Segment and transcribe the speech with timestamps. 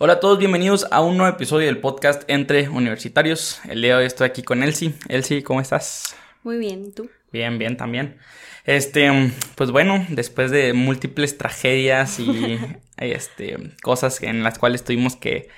[0.00, 3.60] Hola a todos, bienvenidos a un nuevo episodio del podcast Entre Universitarios.
[3.68, 4.94] El día de hoy estoy aquí con Elsie.
[5.08, 6.14] Elsie, ¿cómo estás?
[6.44, 7.10] Muy bien, ¿y tú?
[7.32, 8.16] Bien, bien también.
[8.64, 9.10] Este,
[9.56, 12.60] pues bueno, después de múltiples tragedias y
[12.96, 15.48] este, cosas en las cuales tuvimos que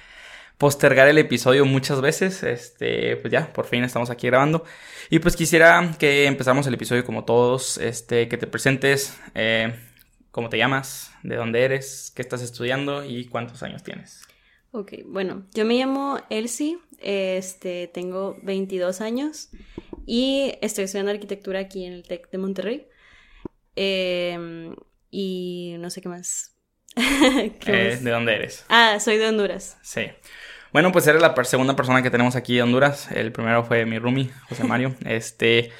[0.56, 4.64] postergar el episodio muchas veces, este, pues ya, por fin estamos aquí grabando.
[5.10, 9.74] Y pues quisiera que empezamos el episodio como todos, este, que te presentes, eh,
[10.30, 14.29] cómo te llamas, de dónde eres, qué estás estudiando y cuántos años tienes.
[14.72, 19.50] Ok, bueno, yo me llamo Elsie, este, tengo 22 años
[20.06, 22.86] y estoy estudiando arquitectura aquí en el TEC de Monterrey.
[23.74, 24.74] Em,
[25.10, 26.56] y no sé qué más.
[27.66, 28.64] Eh, ¿De dónde eres?
[28.68, 29.78] Ah, soy de Honduras.
[29.82, 30.02] Sí.
[30.72, 33.10] Bueno, pues eres la segunda persona que tenemos aquí de Honduras.
[33.10, 34.94] El primero fue mi roomie, José Mario.
[35.04, 35.72] Este,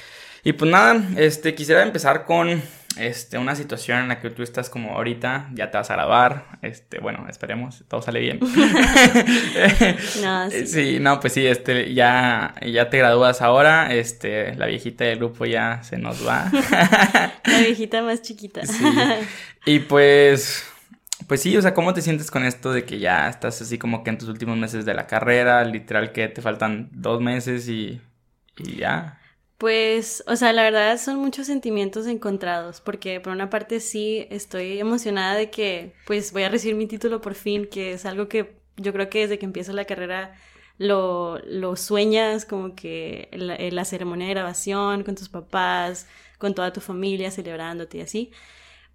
[0.42, 2.62] y pues nada, este, quisiera empezar con
[2.96, 6.58] este, una situación en la que tú estás como ahorita, ya te vas a grabar,
[6.62, 8.40] este, bueno, esperemos, todo sale bien.
[10.22, 10.66] no, sí.
[10.66, 10.98] sí.
[11.00, 15.82] no, pues sí, este, ya, ya te gradúas ahora, este, la viejita del grupo ya
[15.82, 16.50] se nos va.
[17.44, 18.66] la viejita más chiquita.
[18.66, 18.84] Sí.
[19.66, 20.64] Y pues,
[21.26, 24.02] pues sí, o sea, ¿cómo te sientes con esto de que ya estás así como
[24.02, 28.00] que en tus últimos meses de la carrera, literal que te faltan dos meses y,
[28.58, 29.19] y ya?
[29.60, 34.80] Pues, o sea, la verdad son muchos sentimientos encontrados, porque por una parte sí estoy
[34.80, 38.56] emocionada de que pues voy a recibir mi título por fin, que es algo que
[38.78, 40.34] yo creo que desde que empiezo la carrera
[40.78, 46.06] lo, lo sueñas, como que la, la ceremonia de grabación con tus papás,
[46.38, 48.32] con toda tu familia celebrándote y así.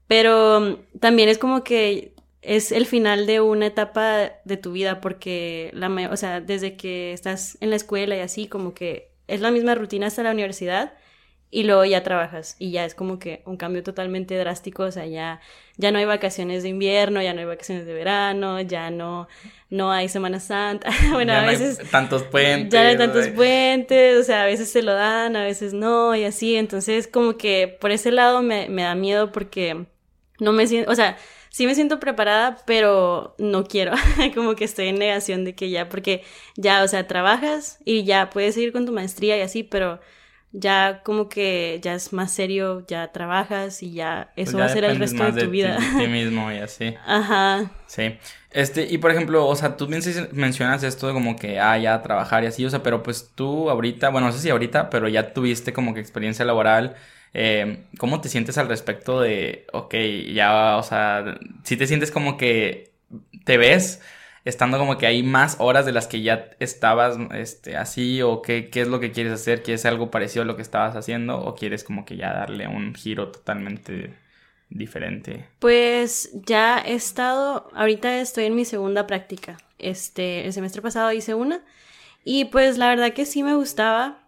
[0.07, 5.71] Pero también es como que es el final de una etapa de tu vida, porque
[5.73, 9.51] la, o sea, desde que estás en la escuela y así, como que es la
[9.51, 10.93] misma rutina hasta la universidad
[11.51, 15.05] y luego ya trabajas y ya es como que un cambio totalmente drástico, o sea,
[15.05, 15.39] ya,
[15.77, 19.27] ya no hay vacaciones de invierno, ya no hay vacaciones de verano, ya no,
[19.69, 21.79] no hay Semana Santa, bueno, ya a no veces...
[21.79, 22.73] Hay tantos puentes.
[22.73, 26.13] Ya no hay tantos puentes, o sea, a veces se lo dan, a veces no,
[26.15, 29.85] y así, entonces como que por ese lado me, me da miedo porque
[30.39, 31.15] no me siento, o sea,
[31.55, 33.93] sí me siento preparada, pero no quiero,
[34.35, 36.21] como que estoy en negación de que ya, porque
[36.57, 40.01] ya, o sea, trabajas y ya puedes seguir con tu maestría y así, pero
[40.51, 44.65] ya como que ya es más serio, ya trabajas y ya eso Pues ya va
[44.65, 45.77] a ser el resto de tu vida.
[45.77, 46.93] Ti, ti mismo y así.
[47.05, 47.71] Ajá.
[47.87, 48.17] Sí.
[48.51, 50.01] Este, y por ejemplo, o sea, tú bien
[50.33, 53.69] mencionas esto de como que, ah, ya trabajar y así, o sea, pero pues tú
[53.69, 56.97] ahorita, bueno, no sé si ahorita, pero ya tuviste como que experiencia laboral.
[57.37, 59.93] Eh, ¿Cómo te sientes al respecto de, ok,
[60.33, 62.93] ya, o sea, si te sientes como que
[63.43, 64.01] te ves
[64.45, 68.69] estando como que hay más horas de las que ya estabas este, así o qué,
[68.69, 69.63] qué es lo que quieres hacer?
[69.63, 72.93] ¿Quieres algo parecido a lo que estabas haciendo o quieres como que ya darle un
[72.93, 74.13] giro totalmente
[74.69, 75.47] diferente?
[75.59, 79.57] Pues ya he estado, ahorita estoy en mi segunda práctica.
[79.79, 81.61] Este, el semestre pasado hice una
[82.23, 84.24] y pues la verdad que sí me gustaba.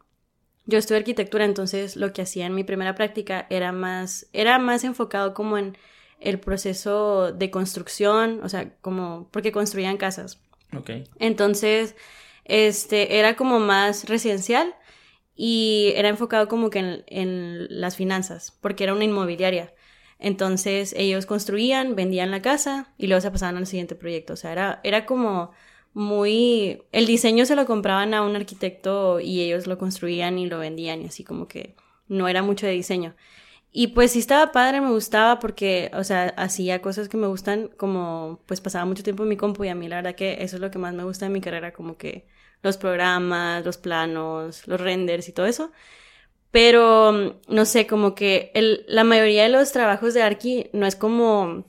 [0.67, 4.83] Yo estudié arquitectura, entonces lo que hacía en mi primera práctica era más, era más
[4.83, 5.77] enfocado como en
[6.19, 10.41] el proceso de construcción, o sea, como porque construían casas.
[10.77, 10.91] Ok.
[11.19, 11.95] Entonces,
[12.43, 14.75] este, era como más residencial
[15.35, 19.73] y era enfocado como que en, en las finanzas, porque era una inmobiliaria.
[20.19, 24.33] Entonces, ellos construían, vendían la casa y luego se pasaban al siguiente proyecto.
[24.33, 25.51] O sea, era, era como
[25.97, 26.83] muy...
[26.91, 31.01] El diseño se lo compraban a un arquitecto y ellos lo construían y lo vendían
[31.01, 31.75] y así como que
[32.07, 33.15] no era mucho de diseño.
[33.71, 37.69] Y pues sí estaba padre, me gustaba porque, o sea, hacía cosas que me gustan,
[37.77, 40.57] como pues pasaba mucho tiempo en mi compu y a mí la verdad que eso
[40.57, 42.27] es lo que más me gusta de mi carrera, como que
[42.61, 45.71] los programas, los planos, los renders y todo eso.
[46.51, 48.51] Pero, no sé, como que
[48.87, 51.65] la mayoría de los trabajos de Arqui no es como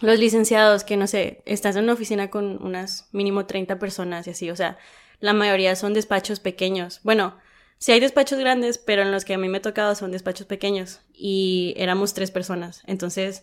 [0.00, 4.30] los licenciados que, no sé, estás en una oficina con unas mínimo 30 personas y
[4.30, 4.78] así, o sea,
[5.20, 7.00] la mayoría son despachos pequeños.
[7.02, 7.36] Bueno,
[7.78, 10.46] sí hay despachos grandes, pero en los que a mí me ha tocado son despachos
[10.46, 12.82] pequeños y éramos tres personas.
[12.86, 13.42] Entonces,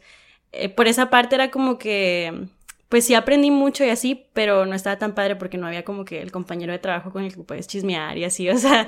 [0.52, 2.48] eh, por esa parte era como que,
[2.94, 6.06] pues sí aprendí mucho y así, pero no estaba tan padre porque no había como
[6.06, 8.88] que el compañero de trabajo con el que puedes chismear y así, o sea,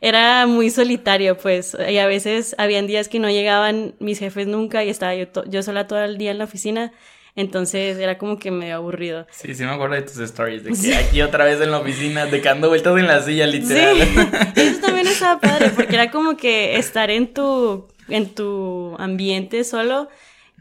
[0.00, 4.82] era muy solitario, pues, y a veces habían días que no llegaban mis jefes nunca
[4.82, 6.90] y estaba yo, yo sola todo el día en la oficina.
[7.36, 9.28] Entonces era como que medio aburrido.
[9.30, 10.92] Sí, sí me acuerdo de tus stories, de que sí.
[10.92, 13.98] aquí otra vez en la oficina, de que ando vueltas en la silla, literal.
[13.98, 14.20] Sí,
[14.62, 20.08] eso también estaba padre, porque era como que estar en tu, en tu ambiente solo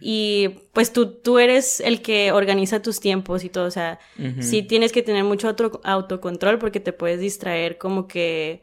[0.05, 4.23] y pues tú, tú eres el que organiza tus tiempos y todo, o sea, uh
[4.23, 4.41] -huh.
[4.41, 8.61] sí tienes que tener mucho auto, autocontrol porque te puedes distraer como que,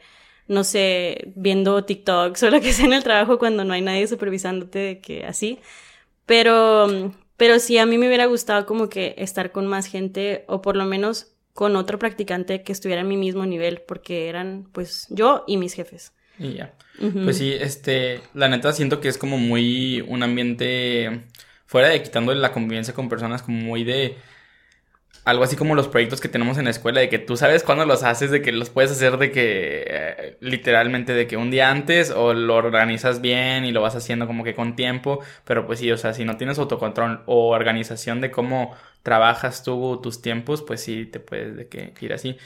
[0.49, 4.07] no sé, viendo TikToks o lo que sea en el trabajo cuando no hay nadie
[4.07, 5.61] supervisándote de que así.
[6.27, 10.61] Pero, Pero sí, a mí me hubiera gustado como que estar con más gente o
[10.61, 15.07] por lo menos con otro practicante que estuviera en mi mismo nivel, porque eran pues
[15.11, 16.13] yo y mis jefes.
[16.39, 16.75] Y ya.
[17.25, 21.23] Pues sí, este, la neta siento que es como muy un ambiente
[21.71, 24.17] fuera de quitando la convivencia con personas, como muy de
[25.25, 27.87] algo así como los proyectos que tenemos en la escuela, de que tú sabes cuándo
[27.87, 31.71] los haces, de que los puedes hacer de que eh, literalmente de que un día
[31.71, 35.79] antes o lo organizas bien y lo vas haciendo como que con tiempo, pero pues
[35.79, 38.75] sí, o sea, si no tienes autocontrol o organización de cómo
[39.05, 42.37] trabajas tú tus tiempos, pues sí te puedes de que ir así.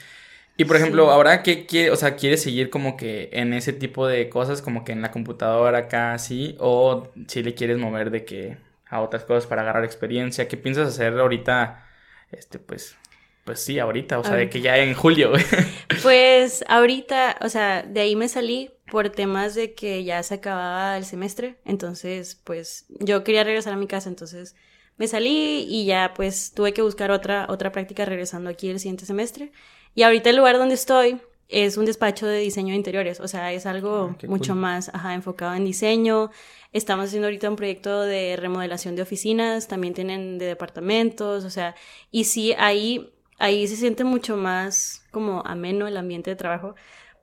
[0.57, 4.07] Y por ejemplo, ahora que quiere, o sea, quieres seguir como que en ese tipo
[4.07, 8.23] de cosas, como que en la computadora acá así, o si le quieres mover de
[8.25, 8.64] que
[8.95, 11.85] a otras cosas para agarrar experiencia, ¿qué piensas hacer ahorita?
[12.31, 12.97] Este, pues,
[13.43, 15.33] pues sí, ahorita, o sea, de que ya en julio.
[16.03, 20.97] pues ahorita, o sea, de ahí me salí por temas de que ya se acababa
[20.97, 24.55] el semestre, entonces, pues yo quería regresar a mi casa, entonces
[24.97, 29.05] me salí y ya pues tuve que buscar otra, otra práctica regresando aquí el siguiente
[29.05, 29.51] semestre.
[29.93, 33.53] Y ahorita el lugar donde estoy es un despacho de diseño de interiores, o sea,
[33.53, 36.31] es algo ah, mucho más ajá, enfocado en diseño.
[36.73, 41.75] Estamos haciendo ahorita un proyecto de remodelación de oficinas, también tienen de departamentos, o sea,
[42.11, 46.75] y sí, ahí, ahí se siente mucho más como ameno el ambiente de trabajo,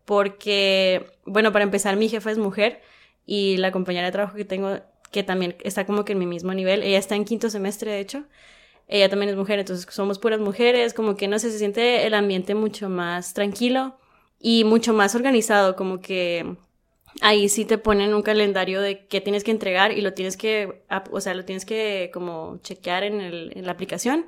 [0.05, 2.81] porque, bueno, para empezar, mi jefa es mujer
[3.27, 4.79] y la compañera de trabajo que tengo,
[5.11, 8.01] que también está como que en mi mismo nivel, ella está en quinto semestre, de
[8.01, 8.25] hecho,
[8.89, 12.15] ella también es mujer, entonces somos puras mujeres, como que no sé, se siente el
[12.15, 13.97] ambiente mucho más tranquilo
[14.43, 16.56] y mucho más organizado, como que
[17.21, 20.83] ahí sí te ponen un calendario de qué tienes que entregar y lo tienes que,
[21.11, 24.27] o sea, lo tienes que como chequear en, el, en la aplicación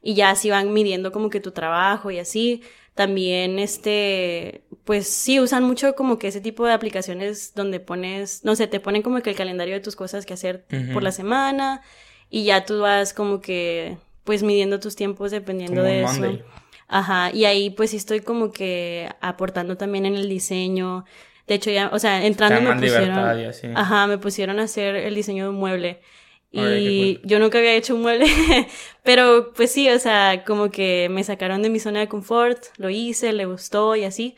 [0.00, 2.62] y ya así van midiendo como que tu trabajo y así.
[2.94, 8.54] También, este, pues sí, usan mucho como que ese tipo de aplicaciones donde pones, no
[8.54, 11.82] sé, te ponen como que el calendario de tus cosas que hacer por la semana
[12.30, 16.38] y ya tú vas como que pues midiendo tus tiempos dependiendo de eso.
[16.88, 21.04] Ajá, y ahí pues sí estoy como que aportando también en el diseño.
[21.46, 25.44] De hecho ya, o sea, entrando me pusieron, ajá, me pusieron a hacer el diseño
[25.44, 26.00] de un mueble.
[26.52, 28.26] Y yo nunca había hecho un mueble,
[29.02, 32.88] pero pues sí, o sea, como que me sacaron de mi zona de confort, lo
[32.88, 34.36] hice, le gustó y así.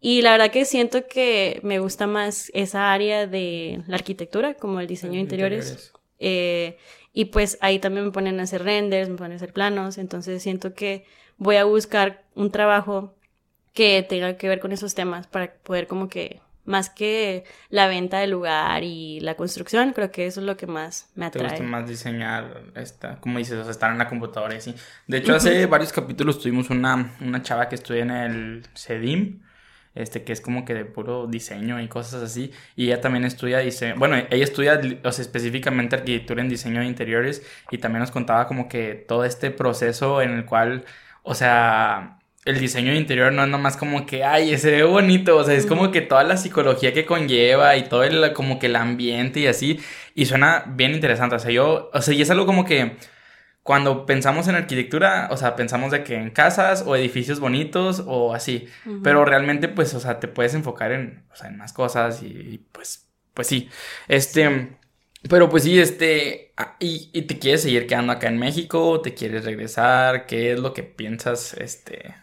[0.00, 4.80] Y la verdad que siento que me gusta más esa área de la arquitectura, como
[4.80, 5.92] el diseño de interiores.
[6.18, 6.76] Eh,
[7.12, 10.42] y pues ahí también me ponen a hacer renders, me ponen a hacer planos, entonces
[10.42, 11.04] siento que
[11.42, 13.14] voy a buscar un trabajo
[13.72, 18.20] que tenga que ver con esos temas para poder como que más que la venta
[18.20, 21.44] del lugar y la construcción, creo que eso es lo que más me atrae.
[21.44, 24.74] Te gusta más diseñar, esta, como dices, o sea, estar en la computadora y así.
[25.08, 29.42] De hecho, hace varios capítulos tuvimos una, una chava que estudia en el CEDIM,
[29.96, 32.52] este, que es como que de puro diseño y cosas así.
[32.76, 36.86] Y ella también estudia diseño, bueno, ella estudia, o sea, específicamente arquitectura en diseño de
[36.86, 40.84] interiores y también nos contaba como que todo este proceso en el cual,
[41.22, 45.36] o sea, el diseño de interior no es nomás como que, ay, se ve bonito,
[45.36, 48.66] o sea, es como que toda la psicología que conlleva y todo el, como que
[48.66, 49.80] el ambiente y así,
[50.14, 52.96] y suena bien interesante, o sea, yo, o sea, y es algo como que
[53.62, 58.34] cuando pensamos en arquitectura, o sea, pensamos de que en casas o edificios bonitos o
[58.34, 58.68] así,
[59.04, 62.66] pero realmente pues, o sea, te puedes enfocar en, o sea, en más cosas y,
[62.72, 63.68] pues, pues sí,
[64.08, 64.76] este,
[65.28, 69.14] pero pues sí, este, ah, y, y, te quieres seguir quedando acá en México, te
[69.14, 72.14] quieres regresar, ¿qué es lo que piensas, este,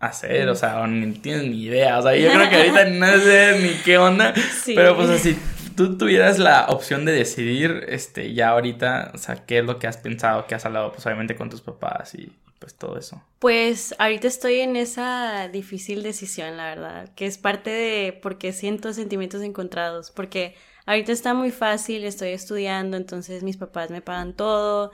[0.00, 0.48] hacer?
[0.48, 3.82] O sea, no tienes ni idea, o sea, yo creo que ahorita no sé ni
[3.82, 4.32] qué onda,
[4.66, 5.36] pero pues así,
[5.76, 9.86] tú tuvieras la opción de decidir, este, ya ahorita, o sea, qué es lo que
[9.86, 13.22] has pensado, qué has hablado, pues obviamente con tus papás y pues todo eso.
[13.38, 18.92] Pues ahorita estoy en esa difícil decisión, la verdad, que es parte de porque siento
[18.92, 20.54] sentimientos encontrados, porque
[20.88, 24.90] ahorita está muy fácil, estoy estudiando, entonces mis papás me pagan todo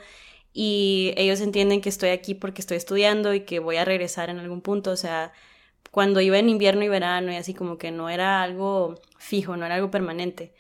[0.53, 4.39] y ellos entienden que estoy aquí porque estoy estudiando y que voy a regresar en
[4.39, 5.33] algún punto, o sea,
[5.93, 9.67] cuando iba en invierno y verano y así como que no era algo fijo, no
[9.67, 10.53] era algo permanente.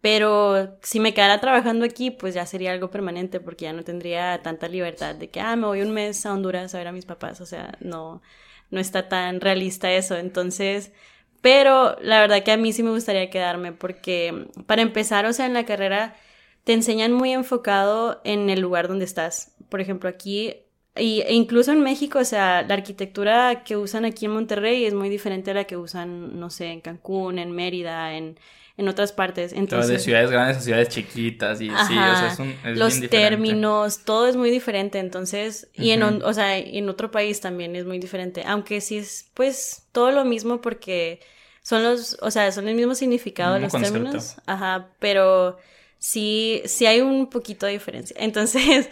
[0.00, 4.40] Pero si me quedara trabajando aquí, pues ya sería algo permanente porque ya no tendría
[4.42, 7.04] tanta libertad de que, ah, me voy un mes a Honduras a ver a mis
[7.06, 7.40] papás.
[7.42, 8.22] O sea, no,
[8.70, 10.16] no está tan realista eso.
[10.16, 10.92] Entonces,
[11.40, 15.46] pero la verdad que a mí sí me gustaría quedarme porque para empezar, o sea,
[15.46, 16.16] en la carrera
[16.64, 19.56] te enseñan muy enfocado en el lugar donde estás.
[19.68, 20.54] Por ejemplo, aquí
[20.96, 24.94] y, e incluso en México, o sea, la arquitectura que usan aquí en Monterrey es
[24.94, 28.38] muy diferente a la que usan, no sé, en Cancún, en Mérida, en,
[28.80, 29.52] en otras partes.
[29.52, 33.00] Entonces, de ciudades grandes a ciudades chiquitas y sí, o sea, es un, es los
[33.10, 37.84] términos, todo es muy diferente, entonces, y en, o sea, en otro país también es
[37.84, 41.20] muy diferente, aunque sí es, pues, todo lo mismo porque
[41.62, 45.58] son los, o sea, son el mismo significado los términos, ajá, pero
[45.98, 48.16] sí, sí hay un poquito de diferencia.
[48.18, 48.88] Entonces,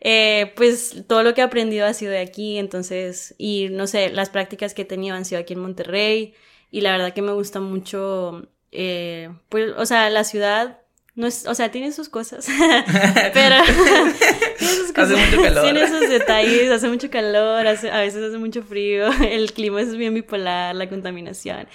[0.00, 4.10] eh, pues todo lo que he aprendido ha sido de aquí, entonces, y no sé,
[4.10, 6.34] las prácticas que he tenido han sido aquí en Monterrey,
[6.72, 10.80] y la verdad que me gusta mucho, eh, pues, o sea, la ciudad
[11.14, 12.46] no es, o sea, tiene sus cosas,
[13.34, 13.56] pero
[14.58, 15.64] tiene sus cosas, hace mucho calor.
[15.64, 20.14] tiene sus detalles, hace mucho calor, a veces hace mucho frío, el clima es bien
[20.14, 21.66] bipolar, la contaminación,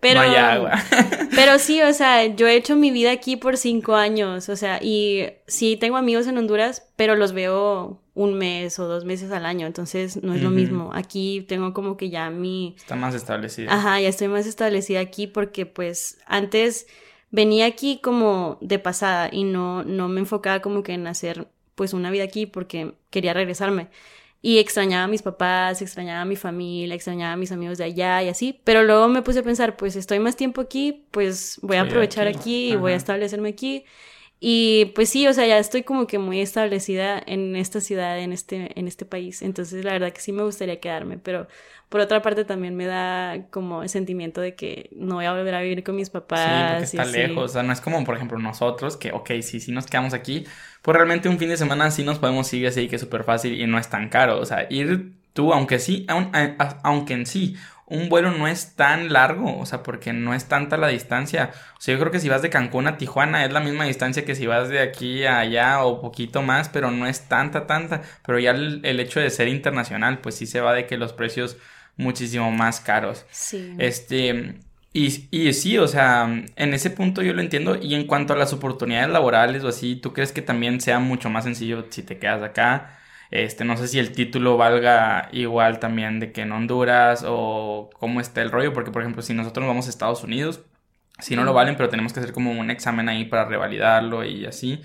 [0.00, 0.72] pero, no hay agua.
[1.34, 4.78] pero sí, o sea, yo he hecho mi vida aquí por cinco años, o sea,
[4.82, 9.46] y sí tengo amigos en Honduras, pero los veo un mes o dos meses al
[9.46, 10.90] año, entonces no es lo mismo.
[10.92, 12.74] Aquí tengo como que ya mi...
[12.76, 13.72] Está más establecida.
[13.72, 16.88] Ajá, ya estoy más establecida aquí porque pues antes
[17.30, 21.92] venía aquí como de pasada y no, no me enfocaba como que en hacer pues
[21.92, 23.88] una vida aquí porque quería regresarme.
[24.40, 28.22] Y extrañaba a mis papás, extrañaba a mi familia, extrañaba a mis amigos de allá
[28.22, 28.60] y así.
[28.64, 32.28] Pero luego me puse a pensar, pues estoy más tiempo aquí, pues voy a aprovechar
[32.28, 33.84] aquí, y voy a establecerme aquí.
[34.40, 38.32] Y pues sí, o sea, ya estoy como que muy establecida en esta ciudad, en
[38.32, 39.42] este, en este país.
[39.42, 41.48] Entonces, la verdad que sí me gustaría quedarme, pero
[41.88, 45.54] por otra parte también me da como el sentimiento de que no voy a volver
[45.54, 46.90] a vivir con mis papás.
[46.90, 47.44] Sí, porque está lejos.
[47.44, 50.44] O sea, no es como, por ejemplo, nosotros, que, ok, sí, sí nos quedamos aquí,
[50.82, 53.60] pues realmente un fin de semana sí nos podemos ir así, que es súper fácil
[53.60, 54.38] y no es tan caro.
[54.38, 56.06] O sea, ir tú, aunque sí,
[56.82, 57.56] aunque en sí
[57.90, 61.52] un vuelo no es tan largo, o sea, porque no es tanta la distancia.
[61.78, 64.24] O sea, yo creo que si vas de Cancún a Tijuana es la misma distancia
[64.24, 68.02] que si vas de aquí a allá o poquito más, pero no es tanta, tanta.
[68.26, 71.56] Pero ya el, hecho de ser internacional, pues sí se va de que los precios
[71.98, 73.26] muchísimo más caros.
[73.30, 73.74] Sí.
[73.78, 74.54] Este,
[74.94, 76.24] y, y, sí, o sea,
[76.56, 77.76] en ese punto yo lo entiendo.
[77.76, 81.28] Y en cuanto a las oportunidades laborales o así, ¿tú crees que también sea mucho
[81.30, 82.98] más sencillo si te quedas acá?
[83.30, 88.20] Este, no sé si el título valga igual también de que en Honduras o cómo
[88.20, 90.62] está el rollo, porque por ejemplo, si nosotros vamos a Estados Unidos,
[91.20, 94.46] si no lo valen, pero tenemos que hacer como un examen ahí para revalidarlo y
[94.46, 94.80] así.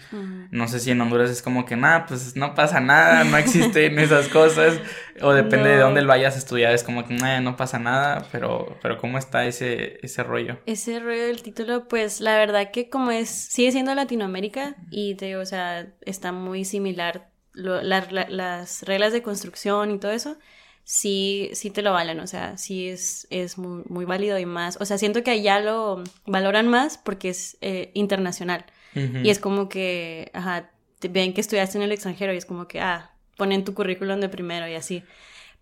[0.49, 3.99] No sé si en Honduras es como que, nada, pues no pasa nada, no existen
[3.99, 4.79] esas cosas.
[5.21, 8.77] O depende de dónde lo vayas a estudiar, es como que, no pasa nada, pero,
[8.81, 10.57] pero ¿cómo está ese, ese rollo?
[10.65, 15.37] Ese rollo del título, pues la verdad que como es, sigue siendo Latinoamérica y te
[15.37, 20.37] o sea, está muy similar las reglas de construcción y todo eso,
[20.83, 24.77] sí, sí te lo valen, o sea, sí es, es muy, muy válido y más,
[24.79, 29.69] o sea, siento que allá lo valoran más porque es eh, internacional y es como
[29.69, 33.63] que, ajá, te ven que estudiaste en el extranjero y es como que, ah, ponen
[33.63, 35.03] tu currículum de primero y así.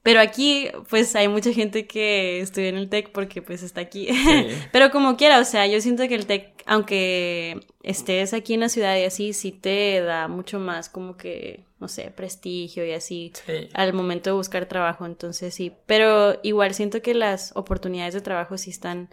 [0.04, 4.08] Pero aquí, pues hay mucha gente que estudia en el TEC porque pues está aquí.
[4.72, 8.70] Pero como quiera, o sea, yo siento que el TEC, aunque estés aquí en la
[8.70, 13.34] ciudad y así, sí te da mucho más como que, no sé, prestigio y así
[13.74, 15.06] al momento de buscar trabajo.
[15.06, 19.10] Entonces sí, pero igual siento que las oportunidades de trabajo sí están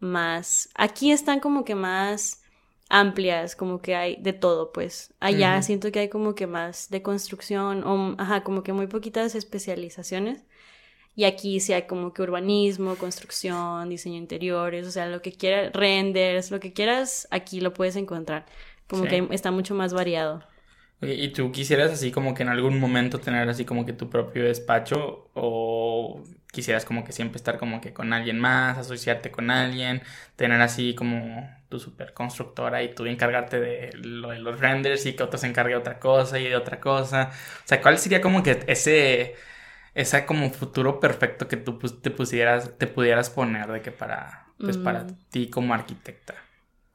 [0.00, 2.42] más, aquí están como que más
[2.88, 5.12] amplias, como que hay de todo, pues.
[5.20, 9.34] Allá siento que hay como que más de construcción, o, ajá, como que muy poquitas
[9.34, 10.42] especializaciones.
[11.14, 15.72] Y aquí sí hay como que urbanismo, construcción, diseño interiores, o sea, lo que quieras,
[15.72, 18.46] renders, lo que quieras, aquí lo puedes encontrar.
[18.88, 20.42] Como que está mucho más variado.
[21.00, 24.44] ¿Y tú quisieras así como que en algún momento tener así como que tu propio
[24.44, 30.02] despacho o quisieras como que siempre estar como que con alguien más, asociarte con alguien,
[30.34, 35.12] tener así como tu super constructora y tú encargarte de lo de los renders y
[35.14, 37.30] que otro se encargue de otra cosa y de otra cosa.
[37.64, 39.36] O sea, ¿cuál sería como que ese
[39.94, 44.76] ese como futuro perfecto que tú te pusieras te pudieras poner de que para pues
[44.76, 45.18] para mm.
[45.30, 46.34] ti como arquitecta?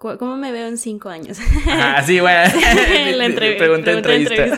[0.04, 1.38] ¿Cómo me veo en cinco años?
[1.68, 2.42] Ah, sí, bueno.
[3.16, 4.58] la pregunta, entrevista.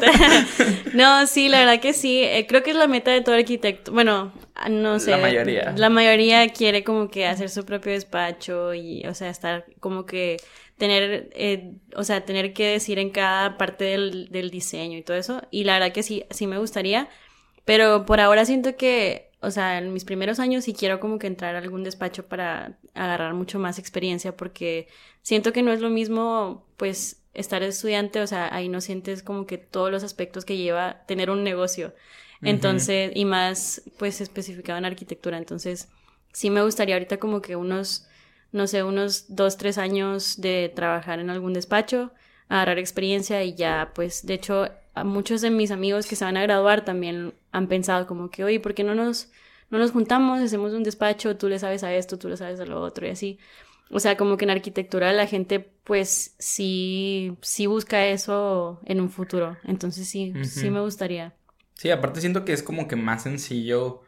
[0.93, 2.23] no, sí, la verdad que sí.
[2.23, 3.91] Eh, creo que es la meta de todo arquitecto.
[3.91, 4.33] Bueno,
[4.69, 5.11] no sé.
[5.11, 5.73] La mayoría.
[5.77, 10.37] La mayoría quiere como que hacer su propio despacho y, o sea, estar como que
[10.77, 15.17] tener, eh, o sea, tener que decir en cada parte del, del diseño y todo
[15.17, 15.43] eso.
[15.51, 17.07] Y la verdad que sí, sí me gustaría.
[17.65, 21.27] Pero por ahora siento que o sea, en mis primeros años sí quiero como que
[21.27, 24.87] entrar a algún despacho para agarrar mucho más experiencia porque
[25.21, 29.45] siento que no es lo mismo pues estar estudiante, o sea, ahí no sientes como
[29.45, 31.93] que todos los aspectos que lleva tener un negocio.
[32.41, 35.89] Entonces, y más pues especificado en arquitectura, entonces
[36.31, 38.07] sí me gustaría ahorita como que unos,
[38.51, 42.11] no sé, unos dos, tres años de trabajar en algún despacho,
[42.49, 46.37] agarrar experiencia y ya pues de hecho a muchos de mis amigos que se van
[46.37, 49.29] a graduar también han pensado como que, oye, ¿por qué no nos,
[49.69, 52.65] no nos juntamos, hacemos un despacho, tú le sabes a esto, tú le sabes a
[52.65, 53.39] lo otro y así?
[53.91, 59.11] O sea, como que en arquitectura la gente pues sí, sí busca eso en un
[59.11, 59.57] futuro.
[59.63, 61.35] Entonces sí, sí me gustaría.
[61.75, 64.01] Sí, aparte siento que es como que más sencillo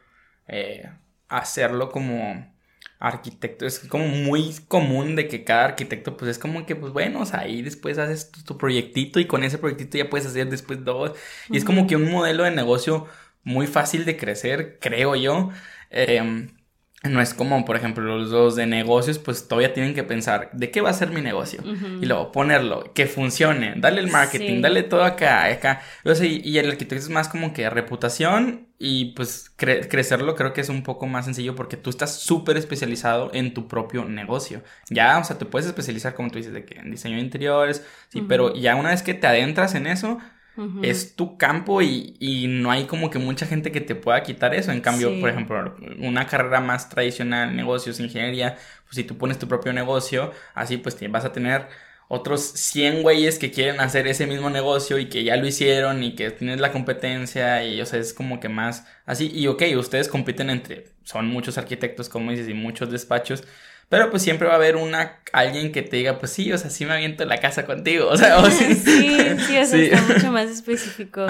[0.47, 0.89] eh,
[1.27, 2.56] hacerlo como
[2.99, 7.21] arquitecto, es como muy común de que cada arquitecto pues es como que pues bueno,
[7.21, 10.83] o sea, ahí después haces tu, proyectito y con ese proyectito ya puedes hacer después
[10.83, 11.11] dos.
[11.49, 13.07] Y es como que un modelo de negocio
[13.43, 15.49] muy fácil de crecer, creo yo.
[15.91, 16.49] Eh,
[17.03, 20.71] no es como, por ejemplo, los dos de negocios, pues todavía tienen que pensar, ¿de
[20.71, 21.61] qué va a ser mi negocio?
[22.01, 25.81] Y luego ponerlo, que funcione, darle el marketing, darle todo acá, acá.
[26.03, 30.83] y, el arquitecto es más como que reputación y pues crecerlo creo que es un
[30.83, 34.63] poco más sencillo porque tú estás súper especializado en tu propio negocio.
[34.89, 37.85] Ya, o sea, te puedes especializar, como tú dices, de que en diseño de interiores,
[38.09, 40.17] sí, pero ya una vez que te adentras en eso,
[40.81, 44.71] es tu campo y, no hay como que mucha gente que te pueda quitar eso.
[44.71, 49.47] En cambio, por ejemplo, una carrera más tradicional, negocios, ingeniería, pues si tú pones tu
[49.47, 51.67] propio negocio, así pues te vas a tener
[52.09, 56.15] otros 100 güeyes que quieren hacer ese mismo negocio y que ya lo hicieron y
[56.15, 59.29] que tienes la competencia y o sea, es como que más así.
[59.33, 63.43] Y ok, ustedes compiten entre, son muchos arquitectos, como dices, y muchos despachos,
[63.89, 66.69] pero pues siempre va a haber una, alguien que te diga, pues sí, o sea,
[66.69, 68.07] sí me aviento la casa contigo.
[68.09, 71.25] O sea, o sí, sí, sí, o sea, está mucho más específico.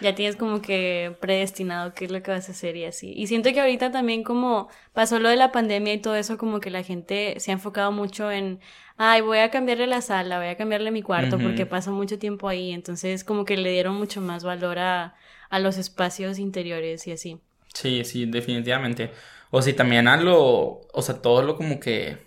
[0.00, 3.12] ya tienes como que predestinado qué es lo que vas a hacer y así.
[3.16, 6.60] Y siento que ahorita también como pasó lo de la pandemia y todo eso, como
[6.60, 8.60] que la gente se ha enfocado mucho en,
[8.96, 12.48] ay, voy a cambiarle la sala, voy a cambiarle mi cuarto porque pasa mucho tiempo
[12.48, 12.70] ahí.
[12.70, 15.16] Entonces como que le dieron mucho más valor a,
[15.50, 17.40] a los espacios interiores y así.
[17.74, 19.10] Sí, sí, definitivamente.
[19.52, 22.18] O si también a lo, o sea, todo lo como que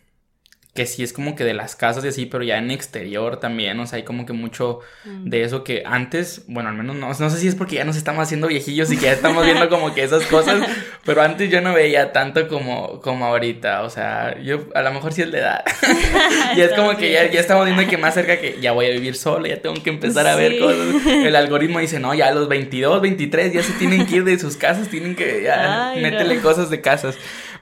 [0.76, 3.80] que sí es como que de las casas y así, pero ya en exterior también,
[3.80, 5.30] o sea, hay como que mucho mm.
[5.30, 7.96] de eso que antes, bueno, al menos no, no sé si es porque ya nos
[7.96, 10.62] estamos haciendo viejillos y que ya estamos viendo como que esas cosas,
[11.06, 15.14] pero antes yo no veía tanto como, como ahorita, o sea, yo a lo mejor
[15.14, 15.64] sí es de edad.
[16.58, 18.90] y es como que ya, ya, estamos viendo que más cerca que ya voy a
[18.90, 21.06] vivir solo, ya tengo que empezar a ver cosas.
[21.08, 24.38] El algoritmo dice, no, ya a los 22, 23 ya se tienen que ir de
[24.38, 27.16] sus casas, tienen que ya métele cosas de casas.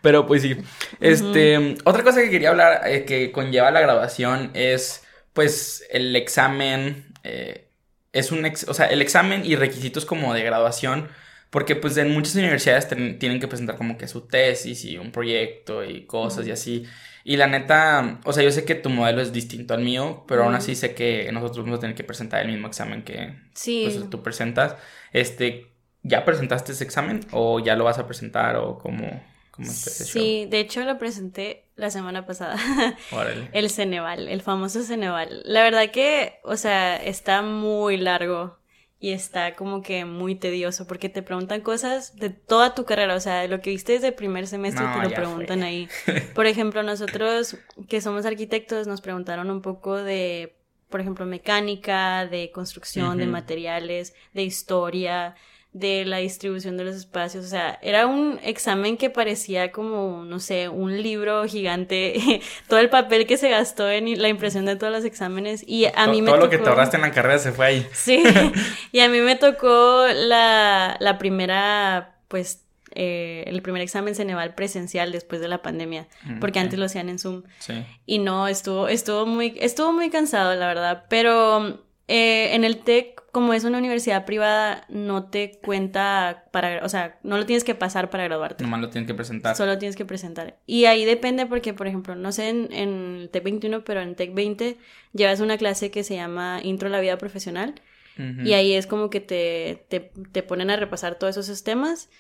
[0.04, 0.58] Pero pues sí.
[1.00, 7.06] Este, otra cosa que quería hablar eh, que conlleva la graduación es pues el examen.
[7.24, 7.70] Eh,
[8.12, 11.08] es un ex, o sea, el examen y requisitos como de graduación.
[11.50, 15.86] Porque pues en muchas universidades tienen que presentar como que su tesis y un proyecto
[15.86, 16.86] y cosas y así.
[17.24, 20.44] Y la neta, o sea, yo sé que tu modelo es distinto al mío, pero
[20.44, 24.10] aún así sé que nosotros vamos a tener que presentar el mismo examen que pues,
[24.10, 24.76] tú presentas.
[25.14, 25.68] Este,
[26.02, 29.33] ¿ya presentaste ese examen o ya lo vas a presentar o cómo?
[29.62, 32.58] Sí, de hecho lo presenté la semana pasada.
[33.54, 35.42] el Ceneval, el famoso Ceneval.
[35.46, 38.58] La verdad que, o sea, está muy largo
[39.04, 43.20] y está como que muy tedioso porque te preguntan cosas de toda tu carrera, o
[43.20, 45.90] sea, lo que viste desde el primer semestre te lo preguntan ahí.
[46.34, 47.58] Por ejemplo, nosotros
[47.90, 50.56] que somos arquitectos nos preguntaron un poco de,
[50.88, 55.36] por ejemplo, mecánica, de construcción, de materiales, de historia,
[55.74, 57.46] de la distribución de los espacios.
[57.46, 62.42] O sea, era un examen que parecía como, no sé, un libro gigante.
[62.68, 65.64] todo el papel que se gastó en la impresión de todos los exámenes.
[65.68, 67.88] Y a mí me Todo lo que te ahorraste en la carrera se fue ahí.
[67.94, 68.22] Sí.
[68.92, 75.12] y a mí me tocó la, la primera, pues, eh, el primer examen Ceneval presencial
[75.12, 77.44] después de la pandemia, mm, porque antes lo hacían en Zoom.
[77.60, 77.86] Sí.
[78.06, 81.06] Y no, estuvo, estuvo muy, estuvo muy cansado, la verdad.
[81.10, 86.90] Pero eh, en el TEC, como es una universidad privada, no te cuenta para, o
[86.90, 88.64] sea, no lo tienes que pasar para graduarte.
[88.64, 89.56] Nomás lo tienes que presentar.
[89.56, 90.58] Solo tienes que presentar.
[90.66, 94.34] Y ahí depende porque, por ejemplo, no sé en, el TEC 21, pero en TEC
[94.34, 94.78] 20
[95.14, 97.76] llevas una clase que se llama Intro a la Vida Profesional.
[98.16, 102.12] Y ahí es como que te, te, te ponen a repasar todos esos temas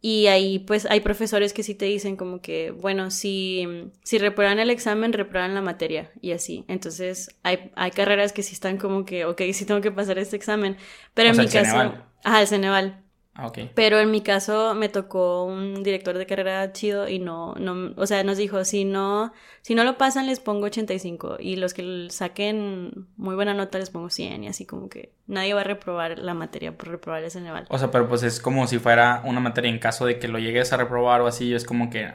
[0.00, 3.66] y ahí pues hay profesores que sí te dicen como que, bueno, si,
[4.04, 6.64] si reprueban el examen, reprueban la materia y así.
[6.68, 10.36] Entonces hay, hay carreras que sí están como que, ok, sí tengo que pasar este
[10.36, 10.76] examen.
[11.14, 11.70] Pero en mi caso...
[11.70, 12.04] Ceneval.
[12.22, 13.07] Ajá, el Ceneval.
[13.40, 17.94] Ah, Pero en mi caso me tocó un director de carrera chido y no, no,
[17.96, 21.72] o sea, nos dijo, si no, si no lo pasan les pongo 85 y los
[21.72, 25.64] que saquen muy buena nota les pongo 100 y así como que nadie va a
[25.64, 27.64] reprobar la materia por reprobar ese nivel.
[27.68, 30.40] O sea, pero pues es como si fuera una materia en caso de que lo
[30.40, 32.10] llegues a reprobar o así, es como que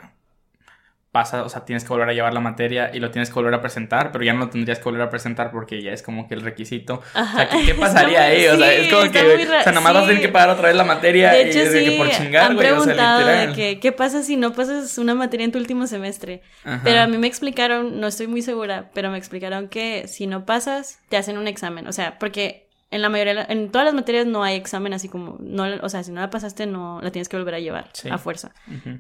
[1.14, 3.54] pasa, o sea, tienes que volver a llevar la materia y lo tienes que volver
[3.54, 6.28] a presentar, pero ya no lo tendrías que volver a presentar porque ya es como
[6.28, 7.04] que el requisito.
[7.14, 8.48] O sea, ¿qué, pasaría ahí?
[8.48, 10.76] O sea, es como que, o sea, nomás vas a tener que pagar otra vez
[10.76, 14.24] la materia de hecho, y sí, que por chingar, han preguntado de que, ¿qué pasa
[14.24, 16.42] si no pasas una materia en tu último semestre?
[16.84, 20.46] Pero a mí me explicaron, no estoy muy segura, pero me explicaron que si no
[20.48, 22.63] pasas, te hacen un examen, o sea, porque
[22.94, 26.04] en la mayoría, en todas las materias no hay examen así como, no, o sea,
[26.04, 28.52] si no la pasaste no la tienes que volver a llevar a fuerza.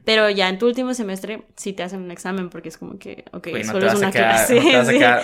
[0.03, 3.23] Pero ya en tu último semestre sí te hacen un examen porque es como que,
[3.31, 4.59] ok, solo es una clase.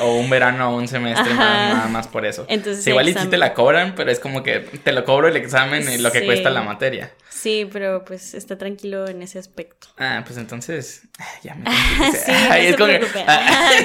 [0.01, 2.45] o un verano o un semestre nada, más por eso.
[2.47, 5.35] Entonces, igual y sí te la cobran, pero es como que te lo cobro el
[5.35, 7.11] examen y lo que cuesta la materia.
[7.41, 9.87] Sí, pero pues está tranquilo en ese aspecto.
[9.97, 11.03] Ah, pues entonces,
[11.43, 13.25] ya me sí, no, se preocupen.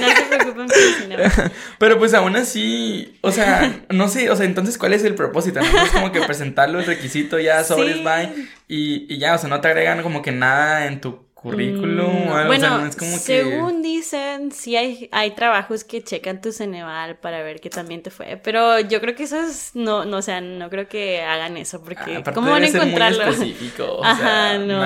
[0.01, 4.77] no se preocupen por Pero pues aún así, o sea, no sé, o sea, entonces,
[4.77, 5.61] ¿cuál es el propósito?
[5.61, 5.85] ¿No?
[5.85, 9.61] Es como que presentarlo, el requisito ya, sobres, bye, y, y ya, o sea, no
[9.61, 14.51] te agregan como que nada en tu currículum o algo, bueno, es como según dicen,
[14.51, 18.81] sí hay, hay trabajos que checan tu Ceneval para ver que también te fue, pero
[18.81, 22.23] yo creo que eso es, no, no, o sea, no creo que hagan eso, porque
[22.25, 23.25] ah, ¿cómo van a encontrarlo?
[24.03, 24.83] Ajá, no,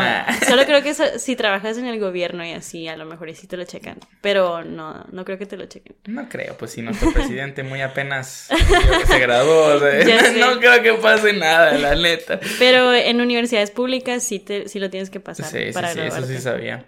[0.48, 3.56] solo creo que si trabajas en el gobierno y así, a lo mejor sí te
[3.56, 5.94] lo checan, pero no, no creo que te lo chequen.
[6.06, 8.48] No creo, pues si nuestro presidente muy apenas
[9.06, 12.40] se graduó, o sea, no creo que pase nada, la neta.
[12.58, 16.47] Pero en universidades públicas sí, te, sí lo tienes que pasar sí, para sí, sí,
[16.50, 16.86] sabía.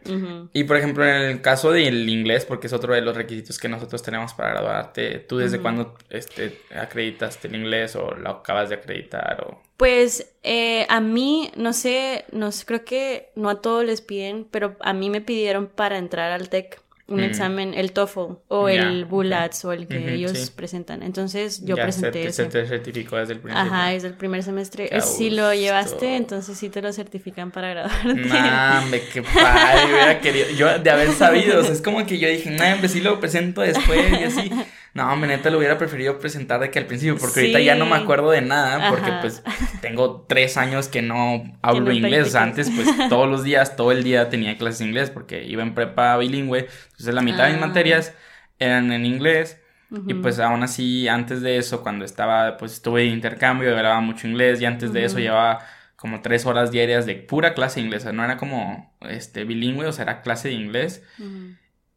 [0.53, 3.69] Y por ejemplo, en el caso del inglés, porque es otro de los requisitos que
[3.69, 8.77] nosotros tenemos para graduarte, ¿tú desde cuándo este, acreditaste el inglés o lo acabas de
[8.77, 9.45] acreditar?
[9.47, 9.61] O...
[9.77, 14.47] Pues eh, a mí, no sé, no sé, creo que no a todos les piden,
[14.51, 17.25] pero a mí me pidieron para entrar al TEC un mm.
[17.25, 21.03] examen, el TOEFL o el BULATS o el que ellos presentan.
[21.03, 22.45] Entonces yo presenté ese.
[22.45, 24.89] Se te certificó desde el primer Ajá, desde el primer semestre.
[25.01, 28.15] si lo llevaste, entonces sí te lo certifican para graduarte.
[28.15, 30.47] Mame, qué padre, hubiera querido.
[30.57, 33.19] Yo de haber sabido, o sea, es como que yo dije, no, pues sí lo
[33.21, 34.51] presento después y así.
[34.93, 37.87] No, me neta lo hubiera preferido presentar de que al principio, porque ahorita ya no
[37.87, 39.43] me acuerdo de nada, porque pues
[39.81, 42.35] tengo tres años que no hablo inglés.
[42.35, 45.75] antes, pues todos los días, todo el día tenía clases de inglés, porque iba en
[45.75, 47.67] prepa bilingüe, entonces la mitad de mis ah.
[47.67, 48.15] materias
[48.59, 49.59] eran en inglés.
[50.07, 54.29] Y pues aún así, antes de eso, cuando estaba, pues estuve de intercambio, hablaba mucho
[54.29, 58.05] inglés, y antes de eso llevaba como tres horas diarias de pura clase de inglés,
[58.13, 61.03] no era como este bilingüe, o sea, era clase de inglés.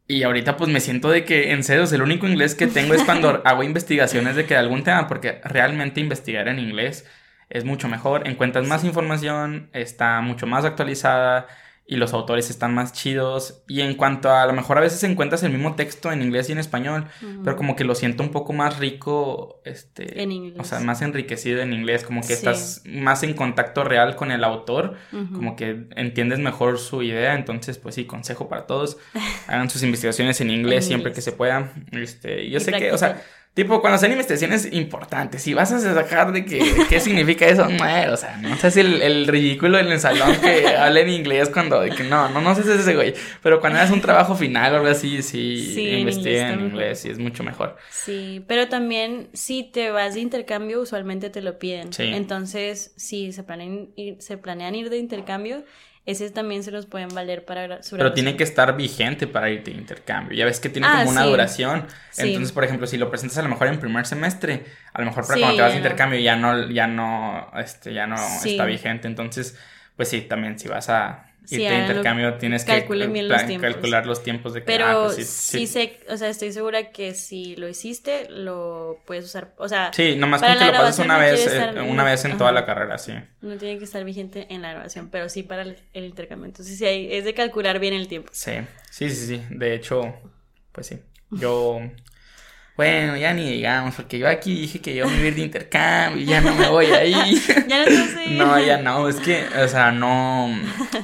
[0.06, 3.02] Y ahorita pues me siento de que en serio, el único inglés que tengo es
[3.04, 7.06] cuando hago investigaciones de que de algún tema, porque realmente investigar en inglés
[7.48, 11.46] es mucho mejor, encuentras más información, está mucho más actualizada,
[11.86, 13.62] y los autores están más chidos.
[13.68, 16.48] Y en cuanto a, a lo mejor a veces encuentras el mismo texto en inglés
[16.48, 17.06] y en español,
[17.42, 20.56] pero como que lo siento un poco más rico, este, en inglés.
[20.58, 24.44] o sea, más enriquecido en inglés, como que estás más en contacto real con el
[24.44, 24.96] autor,
[25.32, 28.96] como que entiendes mejor su idea, entonces pues sí, consejo para todos,
[29.46, 31.72] hagan sus investigaciones en inglés siempre que se pueda.
[31.92, 33.22] Este, yo sé que, o sea,
[33.54, 38.12] Tipo, cuando hacen investigaciones importantes, si vas a sacar de que, qué significa eso, no,
[38.12, 41.50] o sea, no sé si el, el ridículo en el salón que habla en inglés
[41.50, 43.14] cuando, de que no, no, no es ese güey,
[43.44, 47.10] pero cuando haces un trabajo final o algo así, sí, sí investiga en inglés, y
[47.10, 47.76] es mucho mejor.
[47.90, 51.92] Sí, pero también si te vas de intercambio, usualmente te lo piden.
[51.92, 52.02] Sí.
[52.12, 55.62] Entonces, si se planean ir, se planean ir de intercambio,
[56.06, 59.70] ese también se los pueden valer para su Pero tiene que estar vigente para irte
[59.70, 60.36] de intercambio.
[60.36, 61.86] Ya ves que tiene ah, como una duración.
[62.18, 65.26] Entonces, por ejemplo, si lo presentas a lo mejor en primer semestre, a lo mejor
[65.26, 69.08] para cuando te vas de intercambio ya no, ya no, este, ya no está vigente.
[69.08, 69.58] Entonces,
[69.96, 72.86] pues sí, también si vas a y de intercambio tienes que
[73.60, 77.14] calcular los tiempos de que, Pero ah, pues sí, sé, o sea, estoy segura que
[77.14, 79.90] si lo hiciste, lo puedes usar, o sea...
[79.92, 83.12] Sí, nomás que lo pases una vez, eh, una vez en toda la carrera, sí.
[83.40, 86.46] No tiene que estar vigente en la grabación, pero sí para el, intercambio.
[86.46, 88.30] Entonces sí, hay, es de calcular bien el tiempo.
[88.32, 88.52] Sí,
[88.90, 89.42] sí, sí, sí.
[89.50, 90.14] De hecho,
[90.72, 90.98] pues sí.
[91.30, 91.80] Yo
[92.76, 96.26] bueno, ya ni digamos, porque yo aquí dije que yo me voy de intercambio y
[96.26, 97.40] ya no me voy ahí.
[97.68, 98.30] ya no sé.
[98.30, 100.48] No, ya no, es que, o sea, no,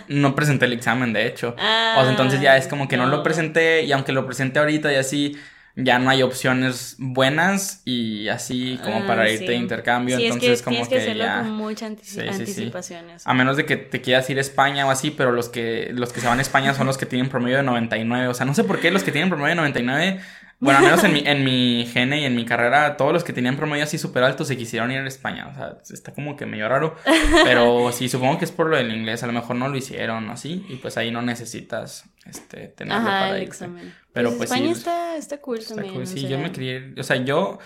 [0.08, 1.50] no presenté el examen, de hecho.
[1.50, 3.06] o sea, entonces ya es como que no.
[3.06, 5.36] lo presenté y aunque lo presenté ahorita y así,
[5.76, 10.18] ya no hay opciones buenas y así como para ah, irte de intercambio.
[10.18, 11.42] entonces, es que como que, ya.
[11.42, 13.06] Con mucha anticipación.
[13.24, 16.12] A menos de que te quieras ir a España o así, pero los que, los
[16.12, 18.26] que se van a España son los que tienen promedio de 99.
[18.26, 20.20] O sea, no sé por qué los que tienen promedio de 99
[20.60, 23.32] bueno, al menos en mi, en mi gene y en mi carrera, todos los que
[23.32, 25.48] tenían promedio así súper alto se quisieron ir a España.
[25.48, 26.96] O sea, está como que medio raro.
[27.44, 29.22] Pero sí, supongo que es por lo del inglés.
[29.22, 30.64] A lo mejor no lo hicieron así.
[30.68, 33.94] Y pues ahí no necesitas este, tenerlo para el examen.
[34.12, 34.78] Pero pues, España sí.
[34.78, 36.06] está, está cool también.
[36.06, 36.82] Sí, yo me quería.
[36.98, 37.58] O sea, yo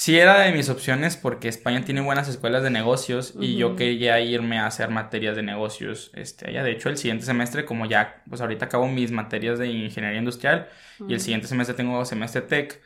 [0.00, 4.18] sí era de mis opciones porque España tiene buenas escuelas de negocios y yo quería
[4.18, 6.64] irme a hacer materias de negocios este allá.
[6.64, 10.70] De hecho el siguiente semestre como ya pues ahorita acabo mis materias de ingeniería industrial
[11.06, 12.80] y el siguiente semestre tengo semestre tech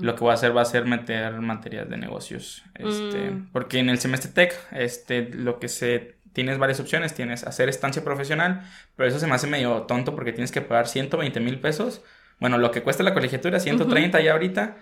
[0.00, 3.50] lo que voy a hacer va a ser meter materias de negocios este mm.
[3.52, 8.02] porque en el semestre tech este lo que se tienes varias opciones tienes hacer estancia
[8.02, 8.64] profesional
[8.96, 12.02] pero eso se me hace medio tonto porque tienes que pagar 120 mil pesos
[12.40, 14.78] bueno lo que cuesta la colegiatura 130 ya ahorita